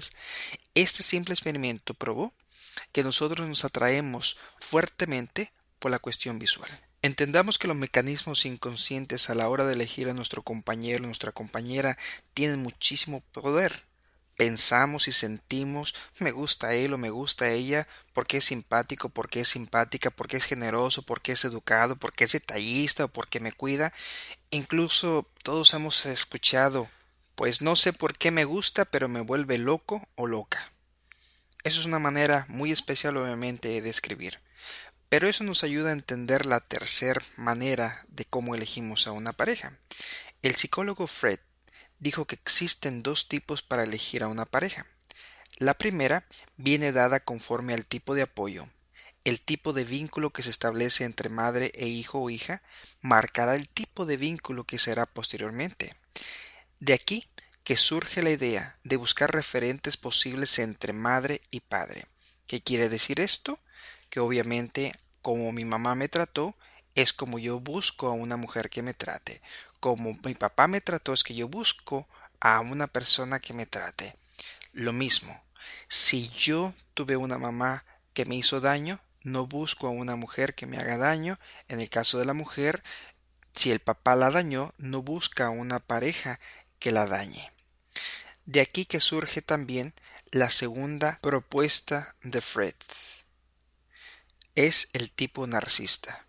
Este 0.75 1.01
simple 1.01 1.33
experimento 1.33 1.93
probó 1.95 2.31
que 2.91 3.03
nosotros 3.03 3.47
nos 3.47 3.65
atraemos 3.65 4.37
fuertemente 4.59 5.51
por 5.79 5.91
la 5.91 5.99
cuestión 5.99 6.37
visual. 6.37 6.69
Entendamos 7.05 7.59
que 7.59 7.67
los 7.67 7.77
mecanismos 7.77 8.47
inconscientes 8.47 9.29
a 9.29 9.35
la 9.35 9.47
hora 9.47 9.63
de 9.63 9.73
elegir 9.73 10.09
a 10.09 10.15
nuestro 10.15 10.41
compañero 10.41 11.05
nuestra 11.05 11.31
compañera 11.31 11.99
tienen 12.33 12.63
muchísimo 12.63 13.21
poder 13.31 13.83
pensamos 14.35 15.07
y 15.07 15.11
sentimos 15.11 15.93
me 16.17 16.31
gusta 16.31 16.73
él 16.73 16.95
o 16.95 16.97
me 16.97 17.11
gusta 17.11 17.51
ella 17.51 17.87
porque 18.11 18.37
es 18.37 18.45
simpático, 18.45 19.09
porque 19.09 19.41
es 19.41 19.49
simpática, 19.49 20.09
porque 20.09 20.37
es 20.37 20.45
generoso, 20.45 21.03
porque 21.03 21.33
es 21.33 21.45
educado, 21.45 21.95
porque 21.95 22.23
es 22.23 22.31
detallista 22.31 23.05
o 23.05 23.07
porque 23.07 23.39
me 23.39 23.51
cuida. 23.51 23.93
Incluso 24.49 25.29
todos 25.43 25.75
hemos 25.75 26.07
escuchado 26.07 26.89
pues 27.35 27.61
no 27.61 27.75
sé 27.75 27.93
por 27.93 28.17
qué 28.17 28.31
me 28.31 28.45
gusta, 28.45 28.83
pero 28.83 29.09
me 29.09 29.21
vuelve 29.21 29.59
loco 29.59 30.07
o 30.15 30.25
loca. 30.25 30.71
Eso 31.63 31.81
es 31.81 31.85
una 31.85 31.99
manera 31.99 32.47
muy 32.49 32.71
especial 32.71 33.15
obviamente 33.15 33.67
de 33.67 33.83
describir. 33.83 34.39
Pero 35.15 35.29
eso 35.29 35.45
nos 35.45 35.63
ayuda 35.63 35.91
a 35.91 35.93
entender 35.93 36.45
la 36.45 36.59
tercera 36.59 37.21
manera 37.37 38.03
de 38.09 38.25
cómo 38.25 38.53
elegimos 38.53 39.07
a 39.07 39.13
una 39.13 39.31
pareja. 39.31 39.79
El 40.41 40.55
psicólogo 40.57 41.07
Fred 41.07 41.39
dijo 41.99 42.25
que 42.25 42.35
existen 42.35 43.01
dos 43.01 43.29
tipos 43.29 43.61
para 43.61 43.83
elegir 43.83 44.23
a 44.23 44.27
una 44.27 44.43
pareja. 44.43 44.87
La 45.55 45.75
primera 45.75 46.27
viene 46.57 46.91
dada 46.91 47.21
conforme 47.21 47.73
al 47.73 47.85
tipo 47.85 48.13
de 48.13 48.23
apoyo. 48.23 48.69
El 49.23 49.39
tipo 49.39 49.71
de 49.71 49.85
vínculo 49.85 50.31
que 50.31 50.43
se 50.43 50.49
establece 50.49 51.05
entre 51.05 51.29
madre 51.29 51.71
e 51.75 51.87
hijo 51.87 52.19
o 52.19 52.29
hija 52.29 52.61
marcará 52.99 53.55
el 53.55 53.69
tipo 53.69 54.05
de 54.05 54.17
vínculo 54.17 54.65
que 54.65 54.79
será 54.79 55.05
posteriormente. 55.05 55.95
De 56.81 56.91
aquí 56.91 57.29
que 57.63 57.77
surge 57.77 58.21
la 58.21 58.31
idea 58.31 58.79
de 58.83 58.97
buscar 58.97 59.31
referentes 59.31 59.95
posibles 59.95 60.59
entre 60.59 60.91
madre 60.91 61.39
y 61.51 61.61
padre. 61.61 62.05
¿Qué 62.47 62.61
quiere 62.61 62.89
decir 62.89 63.21
esto? 63.21 63.61
Que 64.09 64.19
obviamente 64.19 64.91
como 65.25 65.51
mi 65.51 65.65
mamá 65.65 65.95
me 65.95 66.07
trató, 66.07 66.55
es 66.93 67.11
como 67.11 67.39
yo 67.39 67.59
busco 67.59 68.07
a 68.07 68.13
una 68.13 68.37
mujer 68.37 68.69
que 68.69 68.83
me 68.83 68.93
trate 68.93 69.41
como 69.85 70.17
mi 70.23 70.33
papá 70.33 70.67
me 70.67 70.81
trató 70.81 71.13
es 71.13 71.23
que 71.23 71.35
yo 71.35 71.47
busco 71.47 72.09
a 72.39 72.59
una 72.59 72.87
persona 72.87 73.37
que 73.37 73.53
me 73.53 73.67
trate. 73.67 74.15
Lo 74.73 74.93
mismo, 74.93 75.43
si 75.87 76.29
yo 76.29 76.73
tuve 76.95 77.17
una 77.17 77.37
mamá 77.37 77.85
que 78.15 78.25
me 78.25 78.33
hizo 78.35 78.61
daño, 78.61 78.99
no 79.21 79.45
busco 79.45 79.85
a 79.85 79.91
una 79.91 80.15
mujer 80.15 80.55
que 80.55 80.65
me 80.65 80.79
haga 80.79 80.97
daño. 80.97 81.37
En 81.67 81.81
el 81.81 81.91
caso 81.91 82.17
de 82.17 82.25
la 82.25 82.33
mujer, 82.33 82.83
si 83.53 83.69
el 83.69 83.79
papá 83.79 84.15
la 84.15 84.31
dañó, 84.31 84.73
no 84.79 85.03
busca 85.03 85.45
a 85.45 85.51
una 85.51 85.77
pareja 85.77 86.39
que 86.79 86.91
la 86.91 87.05
dañe. 87.05 87.51
De 88.47 88.61
aquí 88.61 88.87
que 88.87 88.99
surge 88.99 89.43
también 89.43 89.93
la 90.31 90.49
segunda 90.49 91.19
propuesta 91.21 92.15
de 92.23 92.41
Fred. 92.41 92.73
Es 94.55 94.89
el 94.93 95.11
tipo 95.11 95.45
narcisista. 95.47 96.25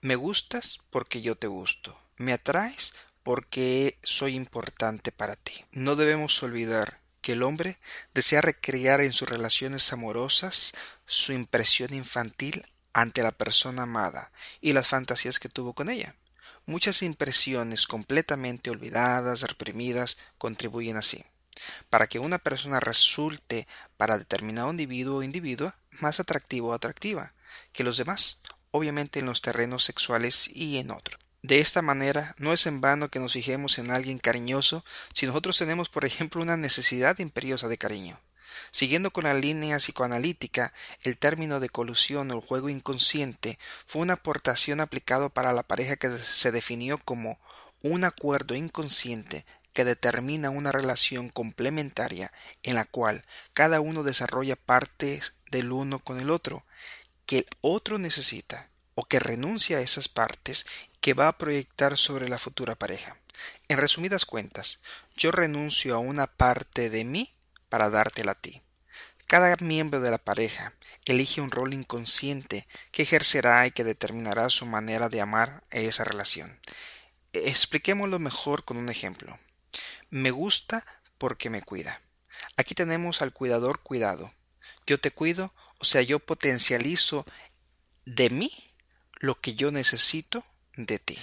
Me 0.00 0.14
gustas 0.14 0.80
porque 0.90 1.22
yo 1.22 1.36
te 1.36 1.46
gusto 1.46 1.98
me 2.22 2.32
atraes 2.32 2.94
porque 3.22 3.98
soy 4.02 4.34
importante 4.36 5.12
para 5.12 5.36
ti. 5.36 5.64
No 5.72 5.96
debemos 5.96 6.42
olvidar 6.42 7.00
que 7.20 7.32
el 7.32 7.42
hombre 7.42 7.78
desea 8.14 8.40
recrear 8.40 9.00
en 9.00 9.12
sus 9.12 9.28
relaciones 9.28 9.92
amorosas 9.92 10.72
su 11.06 11.32
impresión 11.32 11.94
infantil 11.94 12.64
ante 12.92 13.22
la 13.22 13.32
persona 13.32 13.84
amada 13.84 14.32
y 14.60 14.72
las 14.72 14.88
fantasías 14.88 15.38
que 15.38 15.48
tuvo 15.48 15.72
con 15.72 15.90
ella. 15.90 16.16
Muchas 16.64 17.02
impresiones 17.02 17.86
completamente 17.86 18.70
olvidadas, 18.70 19.42
reprimidas, 19.42 20.18
contribuyen 20.38 20.96
así, 20.96 21.24
para 21.90 22.06
que 22.06 22.20
una 22.20 22.38
persona 22.38 22.78
resulte 22.78 23.66
para 23.96 24.18
determinado 24.18 24.70
individuo 24.70 25.18
o 25.18 25.22
individua 25.22 25.76
más 26.00 26.20
atractivo 26.20 26.68
o 26.68 26.72
atractiva 26.72 27.34
que 27.72 27.84
los 27.84 27.96
demás, 27.96 28.42
obviamente 28.70 29.20
en 29.20 29.26
los 29.26 29.42
terrenos 29.42 29.84
sexuales 29.84 30.48
y 30.52 30.78
en 30.78 30.90
otros. 30.90 31.20
De 31.42 31.58
esta 31.58 31.82
manera, 31.82 32.36
no 32.38 32.52
es 32.52 32.66
en 32.66 32.80
vano 32.80 33.08
que 33.08 33.18
nos 33.18 33.32
fijemos 33.32 33.78
en 33.78 33.90
alguien 33.90 34.18
cariñoso 34.18 34.84
si 35.12 35.26
nosotros 35.26 35.58
tenemos, 35.58 35.88
por 35.88 36.04
ejemplo, 36.04 36.40
una 36.40 36.56
necesidad 36.56 37.18
imperiosa 37.18 37.66
de 37.66 37.78
cariño. 37.78 38.20
Siguiendo 38.70 39.12
con 39.12 39.24
la 39.24 39.34
línea 39.34 39.78
psicoanalítica, 39.78 40.72
el 41.02 41.18
término 41.18 41.58
de 41.58 41.68
colusión 41.68 42.30
o 42.30 42.40
juego 42.40 42.68
inconsciente 42.68 43.58
fue 43.86 44.02
una 44.02 44.14
aportación 44.14 44.80
aplicado 44.80 45.30
para 45.30 45.52
la 45.52 45.62
pareja 45.64 45.96
que 45.96 46.10
se 46.10 46.52
definió 46.52 46.98
como 46.98 47.40
un 47.82 48.04
acuerdo 48.04 48.54
inconsciente 48.54 49.44
que 49.72 49.84
determina 49.84 50.50
una 50.50 50.70
relación 50.70 51.28
complementaria 51.28 52.32
en 52.62 52.74
la 52.74 52.84
cual 52.84 53.24
cada 53.52 53.80
uno 53.80 54.02
desarrolla 54.02 54.56
partes 54.56 55.34
del 55.50 55.72
uno 55.72 55.98
con 55.98 56.20
el 56.20 56.30
otro, 56.30 56.64
que 57.32 57.38
el 57.38 57.46
otro 57.62 57.96
necesita 57.96 58.68
o 58.94 59.06
que 59.06 59.18
renuncia 59.18 59.78
a 59.78 59.80
esas 59.80 60.06
partes 60.06 60.66
que 61.00 61.14
va 61.14 61.28
a 61.28 61.38
proyectar 61.38 61.96
sobre 61.96 62.28
la 62.28 62.38
futura 62.38 62.74
pareja. 62.74 63.16
En 63.68 63.78
resumidas 63.78 64.26
cuentas, 64.26 64.82
yo 65.16 65.32
renuncio 65.32 65.94
a 65.94 65.98
una 65.98 66.26
parte 66.26 66.90
de 66.90 67.04
mí 67.04 67.32
para 67.70 67.88
dártela 67.88 68.32
a 68.32 68.34
ti. 68.34 68.60
Cada 69.26 69.56
miembro 69.60 70.02
de 70.02 70.10
la 70.10 70.18
pareja 70.18 70.74
elige 71.06 71.40
un 71.40 71.50
rol 71.50 71.72
inconsciente 71.72 72.68
que 72.90 73.04
ejercerá 73.04 73.66
y 73.66 73.70
que 73.70 73.82
determinará 73.82 74.50
su 74.50 74.66
manera 74.66 75.08
de 75.08 75.22
amar 75.22 75.62
esa 75.70 76.04
relación. 76.04 76.60
Expliquémoslo 77.32 78.18
mejor 78.18 78.66
con 78.66 78.76
un 78.76 78.90
ejemplo. 78.90 79.38
Me 80.10 80.32
gusta 80.32 80.84
porque 81.16 81.48
me 81.48 81.62
cuida. 81.62 82.02
Aquí 82.58 82.74
tenemos 82.74 83.22
al 83.22 83.32
cuidador 83.32 83.80
cuidado. 83.80 84.34
Yo 84.86 85.00
te 85.00 85.12
cuido, 85.12 85.54
o 85.82 85.84
sea, 85.84 86.00
yo 86.00 86.20
potencializo 86.20 87.26
de 88.06 88.30
mí 88.30 88.52
lo 89.18 89.40
que 89.40 89.56
yo 89.56 89.72
necesito 89.72 90.46
de 90.76 91.00
ti. 91.00 91.18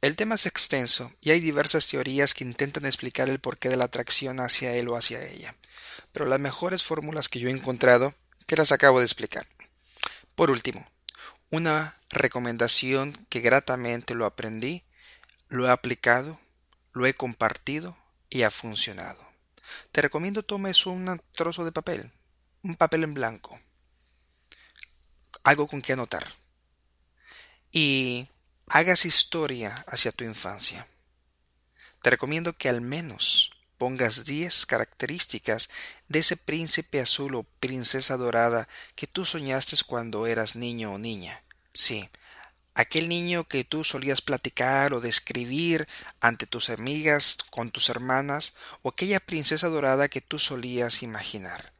El 0.00 0.14
tema 0.14 0.36
es 0.36 0.46
extenso 0.46 1.12
y 1.20 1.32
hay 1.32 1.40
diversas 1.40 1.88
teorías 1.88 2.32
que 2.32 2.44
intentan 2.44 2.86
explicar 2.86 3.28
el 3.28 3.40
porqué 3.40 3.68
de 3.68 3.76
la 3.76 3.86
atracción 3.86 4.38
hacia 4.38 4.74
él 4.74 4.86
o 4.86 4.96
hacia 4.96 5.24
ella, 5.26 5.56
pero 6.12 6.24
las 6.24 6.38
mejores 6.38 6.84
fórmulas 6.84 7.28
que 7.28 7.40
yo 7.40 7.48
he 7.48 7.50
encontrado 7.50 8.14
te 8.46 8.56
las 8.56 8.70
acabo 8.70 9.00
de 9.00 9.06
explicar. 9.06 9.44
Por 10.36 10.52
último, 10.52 10.88
una 11.50 11.98
recomendación 12.08 13.26
que 13.28 13.40
gratamente 13.40 14.14
lo 14.14 14.24
aprendí, 14.24 14.84
lo 15.48 15.66
he 15.66 15.70
aplicado, 15.72 16.38
lo 16.92 17.06
he 17.06 17.14
compartido 17.14 17.98
y 18.30 18.42
ha 18.44 18.52
funcionado. 18.52 19.18
Te 19.90 20.00
recomiendo 20.00 20.44
tomes 20.44 20.86
un 20.86 21.20
trozo 21.34 21.64
de 21.64 21.72
papel, 21.72 22.12
un 22.62 22.76
papel 22.76 23.02
en 23.02 23.14
blanco, 23.14 23.60
algo 25.46 25.68
con 25.68 25.80
que 25.80 25.92
anotar. 25.92 26.26
Y 27.70 28.28
hagas 28.66 29.04
historia 29.04 29.84
hacia 29.86 30.10
tu 30.10 30.24
infancia. 30.24 30.88
Te 32.02 32.10
recomiendo 32.10 32.54
que 32.54 32.68
al 32.68 32.80
menos 32.80 33.52
pongas 33.78 34.24
diez 34.24 34.66
características 34.66 35.70
de 36.08 36.18
ese 36.18 36.36
príncipe 36.36 37.00
azul 37.00 37.36
o 37.36 37.44
princesa 37.60 38.16
dorada 38.16 38.68
que 38.96 39.06
tú 39.06 39.24
soñaste 39.24 39.76
cuando 39.86 40.26
eras 40.26 40.56
niño 40.56 40.92
o 40.92 40.98
niña. 40.98 41.44
Sí, 41.72 42.08
aquel 42.74 43.08
niño 43.08 43.46
que 43.46 43.62
tú 43.62 43.84
solías 43.84 44.22
platicar 44.22 44.94
o 44.94 45.00
describir 45.00 45.86
ante 46.20 46.46
tus 46.48 46.70
amigas, 46.70 47.38
con 47.50 47.70
tus 47.70 47.88
hermanas, 47.88 48.54
o 48.82 48.88
aquella 48.88 49.20
princesa 49.20 49.68
dorada 49.68 50.08
que 50.08 50.20
tú 50.20 50.40
solías 50.40 51.04
imaginar. 51.04 51.75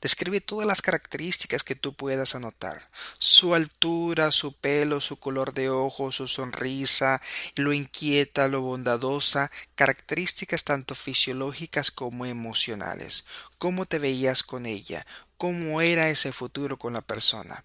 Describe 0.00 0.40
todas 0.40 0.66
las 0.66 0.82
características 0.82 1.62
que 1.62 1.74
tú 1.74 1.94
puedas 1.94 2.34
anotar. 2.34 2.88
Su 3.18 3.54
altura, 3.54 4.32
su 4.32 4.52
pelo, 4.52 5.00
su 5.00 5.18
color 5.18 5.52
de 5.52 5.70
ojos, 5.70 6.16
su 6.16 6.28
sonrisa, 6.28 7.20
lo 7.56 7.72
inquieta, 7.72 8.48
lo 8.48 8.62
bondadosa, 8.62 9.50
características 9.74 10.64
tanto 10.64 10.94
fisiológicas 10.94 11.90
como 11.90 12.26
emocionales. 12.26 13.26
Cómo 13.58 13.86
te 13.86 13.98
veías 13.98 14.42
con 14.42 14.66
ella, 14.66 15.06
cómo 15.36 15.80
era 15.80 16.08
ese 16.10 16.32
futuro 16.32 16.78
con 16.78 16.92
la 16.92 17.02
persona. 17.02 17.64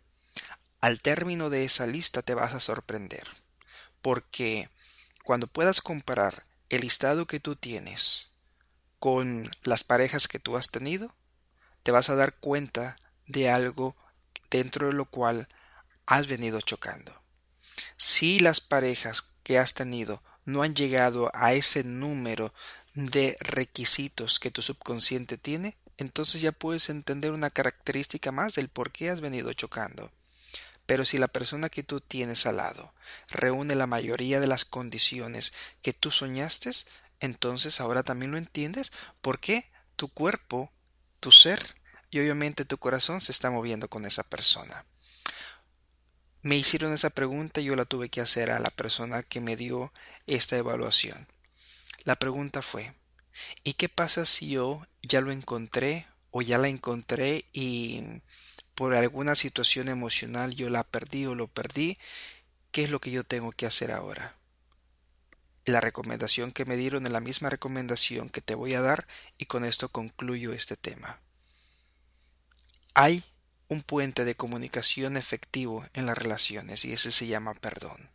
Al 0.82 1.01
término 1.01 1.49
de 1.49 1.65
esa 1.65 1.88
lista 1.88 2.21
te 2.21 2.34
vas 2.34 2.54
a 2.54 2.60
sorprender, 2.60 3.28
porque 4.01 4.69
cuando 5.23 5.47
puedas 5.47 5.82
comparar 5.82 6.45
el 6.69 6.82
listado 6.82 7.25
que 7.25 7.39
tú 7.39 7.56
tienes 7.56 8.32
con 8.99 9.49
las 9.63 9.84
parejas 9.84 10.28
que 10.28 10.39
tú 10.39 10.58
has 10.58 10.69
tenido, 10.69 11.13
te 11.86 11.91
vas 11.91 12.10
a 12.10 12.15
dar 12.15 12.34
cuenta 12.34 12.95
de 13.28 13.52
algo 13.52 13.95
dentro 14.50 14.88
de 14.88 14.93
lo 14.93 15.06
cual 15.06 15.48
has 16.08 16.26
venido 16.26 16.60
chocando. 16.60 17.13
Si 17.95 18.39
las 18.39 18.60
parejas 18.60 19.34
que 19.43 19.60
has 19.60 19.76
tenido 19.76 20.24
no 20.45 20.63
han 20.63 20.74
llegado 20.74 21.30
a 21.36 21.54
ese 21.54 21.84
número 21.84 22.56
de 22.95 23.38
requisitos 23.39 24.39
que 24.39 24.50
tu 24.50 24.63
subconsciente 24.63 25.38
tiene, 25.38 25.78
entonces 25.98 26.41
ya 26.41 26.52
puedes 26.52 26.89
entender 26.89 27.32
una 27.34 27.52
característica 27.52 28.32
más 28.32 28.56
del 28.56 28.67
por 28.69 28.91
qué 28.91 29.12
has 29.12 29.21
venido 29.21 29.54
chocando. 29.54 30.12
Pero 30.88 31.06
si 31.06 31.19
la 31.19 31.28
persona 31.28 31.69
que 31.69 31.84
tú 31.84 32.02
tienes 32.02 32.48
al 32.48 32.58
lado 32.58 32.95
reúne 33.30 33.76
la 33.76 33.86
mayoría 33.86 34.39
de 34.39 34.48
las 34.48 34.65
condiciones 34.65 35.54
que 35.84 35.93
tú 35.93 36.10
soñaste, 36.10 36.71
entonces 37.19 37.80
ahora 37.80 38.02
también 38.02 38.32
lo 38.32 38.39
entiendes 38.39 38.91
por 39.21 39.39
qué 39.39 39.69
tu 39.95 40.10
cuerpo 40.10 40.71
tu 41.25 41.31
ser 41.31 41.75
y 42.11 42.19
obviamente 42.19 42.65
tu 42.65 42.77
corazón 42.77 43.19
se 43.19 43.31
está 43.31 43.49
moviendo 43.49 43.89
con 43.89 44.05
esa 44.05 44.21
persona. 44.21 44.85
Me 46.43 46.55
hicieron 46.55 46.93
esa 46.93 47.09
pregunta 47.09 47.61
y 47.61 47.63
yo 47.63 47.75
la 47.75 47.85
tuve 47.85 48.09
que 48.09 48.21
hacer 48.21 48.51
a 48.51 48.59
la 48.59 48.69
persona 48.69 49.23
que 49.23 49.41
me 49.41 49.55
dio 49.55 49.91
esta 50.27 50.55
evaluación. 50.55 51.27
La 52.03 52.15
pregunta 52.15 52.61
fue, 52.61 52.93
¿y 53.63 53.73
qué 53.73 53.89
pasa 53.89 54.27
si 54.27 54.49
yo 54.49 54.85
ya 55.01 55.19
lo 55.19 55.31
encontré 55.31 56.05
o 56.29 56.43
ya 56.43 56.59
la 56.59 56.67
encontré 56.67 57.45
y 57.53 58.03
por 58.75 58.93
alguna 58.93 59.33
situación 59.33 59.88
emocional 59.88 60.53
yo 60.53 60.69
la 60.69 60.83
perdí 60.83 61.25
o 61.25 61.33
lo 61.33 61.47
perdí? 61.47 61.97
¿Qué 62.71 62.83
es 62.83 62.91
lo 62.91 63.01
que 63.01 63.09
yo 63.09 63.23
tengo 63.23 63.51
que 63.51 63.65
hacer 63.65 63.91
ahora? 63.91 64.38
La 65.65 65.82
recomendación 65.82 66.51
que 66.51 66.63
me 66.63 66.78
dieron 66.78 67.08
es 67.08 67.12
la 67.12 67.19
misma 67.19 67.49
recomendación 67.49 68.30
que 68.30 68.41
te 68.41 68.54
voy 68.54 68.75
a 68.75 68.82
dar 68.82 69.08
y 69.39 69.47
con 69.47 69.65
esto 69.65 69.89
concluyo 69.89 70.54
este 70.54 70.78
tema. 70.78 71.19
Hay 72.93 73.23
un 73.67 73.82
puente 73.82 74.25
de 74.25 74.36
comunicación 74.36 75.17
efectivo 75.17 75.84
en 75.93 76.06
las 76.06 76.19
relaciones 76.19 76.86
y 76.86 76.93
ese 76.93 77.12
se 77.12 77.25
llama 77.25 77.56
perdón. 77.56 78.12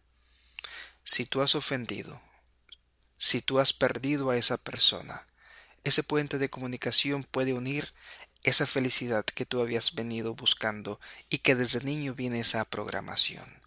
Si 1.03 1.27
tú 1.27 1.43
has 1.43 1.57
ofendido, 1.57 2.23
si 3.19 3.43
tú 3.43 3.59
has 3.59 3.73
perdido 3.73 4.31
a 4.31 4.37
esa 4.37 4.57
persona, 4.57 5.27
ese 5.83 6.05
puente 6.05 6.39
de 6.39 6.51
comunicación 6.51 7.25
puede 7.25 7.53
unir 7.53 7.93
esa 8.45 8.65
felicidad 8.65 9.25
que 9.25 9.45
tú 9.45 9.61
habías 9.61 9.97
venido 9.97 10.37
buscando 10.37 11.01
y 11.29 11.39
que 11.39 11.57
desde 11.57 11.81
niño 11.81 12.15
viene 12.15 12.39
esa 12.39 12.65
programación 12.65 13.61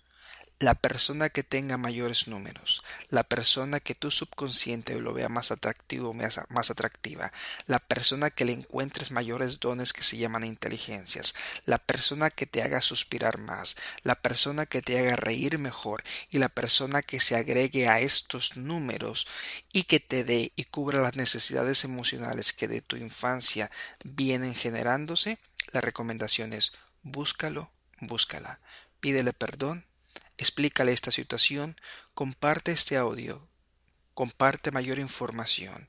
la 0.63 0.75
persona 0.75 1.29
que 1.29 1.43
tenga 1.43 1.75
mayores 1.75 2.29
números, 2.29 2.85
la 3.09 3.25
persona 3.25 3.81
que 3.81 3.95
tu 3.95 4.11
subconsciente 4.11 4.97
lo 4.97 5.13
vea 5.13 5.27
más 5.27 5.51
atractivo, 5.51 6.13
más, 6.13 6.39
más 6.47 6.71
atractiva, 6.71 7.33
la 7.67 7.79
persona 7.79 8.29
que 8.29 8.45
le 8.45 8.53
encuentres 8.53 9.11
mayores 9.11 9.59
dones 9.59 9.91
que 9.91 10.03
se 10.03 10.15
llaman 10.15 10.45
inteligencias, 10.45 11.35
la 11.65 11.79
persona 11.79 12.29
que 12.29 12.45
te 12.45 12.63
haga 12.63 12.79
suspirar 12.79 13.39
más, 13.39 13.75
la 14.03 14.15
persona 14.15 14.65
que 14.65 14.81
te 14.81 14.97
haga 14.97 15.17
reír 15.17 15.59
mejor 15.59 16.01
y 16.29 16.37
la 16.37 16.47
persona 16.47 17.01
que 17.01 17.19
se 17.19 17.35
agregue 17.35 17.89
a 17.89 17.99
estos 17.99 18.55
números 18.55 19.27
y 19.73 19.83
que 19.83 19.99
te 19.99 20.23
dé 20.23 20.53
y 20.55 20.63
cubra 20.63 21.01
las 21.01 21.17
necesidades 21.17 21.83
emocionales 21.83 22.53
que 22.53 22.69
de 22.69 22.79
tu 22.79 22.95
infancia 22.95 23.69
vienen 24.05 24.55
generándose, 24.55 25.39
la 25.73 25.81
recomendación 25.81 26.53
es 26.53 26.71
búscalo, 27.01 27.69
búscala, 27.99 28.61
pídele 29.01 29.33
perdón 29.33 29.85
explícale 30.43 30.91
esta 30.91 31.11
situación, 31.11 31.75
comparte 32.13 32.71
este 32.71 32.97
audio, 32.97 33.47
comparte 34.13 34.71
mayor 34.71 34.99
información 34.99 35.87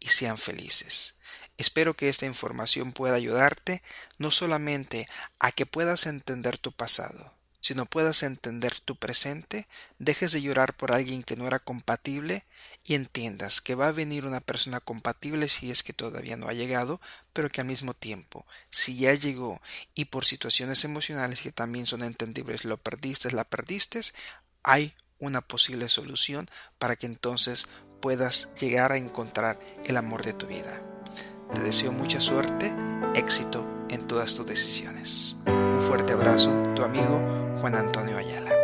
y 0.00 0.08
sean 0.08 0.38
felices. 0.38 1.18
Espero 1.58 1.94
que 1.94 2.08
esta 2.08 2.26
información 2.26 2.92
pueda 2.92 3.14
ayudarte 3.14 3.82
no 4.18 4.30
solamente 4.30 5.06
a 5.38 5.52
que 5.52 5.66
puedas 5.66 6.06
entender 6.06 6.58
tu 6.58 6.72
pasado, 6.72 7.34
si 7.62 7.76
no 7.76 7.86
puedas 7.86 8.24
entender 8.24 8.80
tu 8.80 8.96
presente, 8.96 9.68
dejes 10.00 10.32
de 10.32 10.42
llorar 10.42 10.74
por 10.76 10.90
alguien 10.90 11.22
que 11.22 11.36
no 11.36 11.46
era 11.46 11.60
compatible 11.60 12.44
y 12.84 12.94
entiendas 12.94 13.60
que 13.60 13.74
va 13.74 13.88
a 13.88 13.92
venir 13.92 14.26
una 14.26 14.40
persona 14.40 14.80
compatible 14.80 15.48
si 15.48 15.70
es 15.70 15.82
que 15.82 15.92
todavía 15.92 16.36
no 16.36 16.48
ha 16.48 16.52
llegado, 16.52 17.00
pero 17.32 17.48
que 17.48 17.60
al 17.60 17.66
mismo 17.66 17.94
tiempo, 17.94 18.46
si 18.70 18.96
ya 18.96 19.14
llegó 19.14 19.60
y 19.94 20.06
por 20.06 20.24
situaciones 20.24 20.84
emocionales 20.84 21.40
que 21.40 21.52
también 21.52 21.86
son 21.86 22.02
entendibles 22.02 22.64
lo 22.64 22.76
perdiste, 22.78 23.30
la 23.30 23.44
perdiste, 23.44 24.00
hay 24.62 24.94
una 25.18 25.40
posible 25.40 25.88
solución 25.88 26.48
para 26.78 26.96
que 26.96 27.06
entonces 27.06 27.68
puedas 28.00 28.48
llegar 28.56 28.92
a 28.92 28.96
encontrar 28.96 29.60
el 29.84 29.96
amor 29.96 30.24
de 30.24 30.32
tu 30.32 30.46
vida. 30.46 30.82
Te 31.54 31.60
deseo 31.60 31.92
mucha 31.92 32.20
suerte, 32.20 32.74
éxito 33.14 33.86
en 33.88 34.06
todas 34.06 34.34
tus 34.34 34.46
decisiones. 34.46 35.36
Un 35.46 35.82
fuerte 35.86 36.14
abrazo, 36.14 36.62
tu 36.74 36.82
amigo 36.82 37.58
Juan 37.60 37.76
Antonio 37.76 38.16
Ayala. 38.18 38.61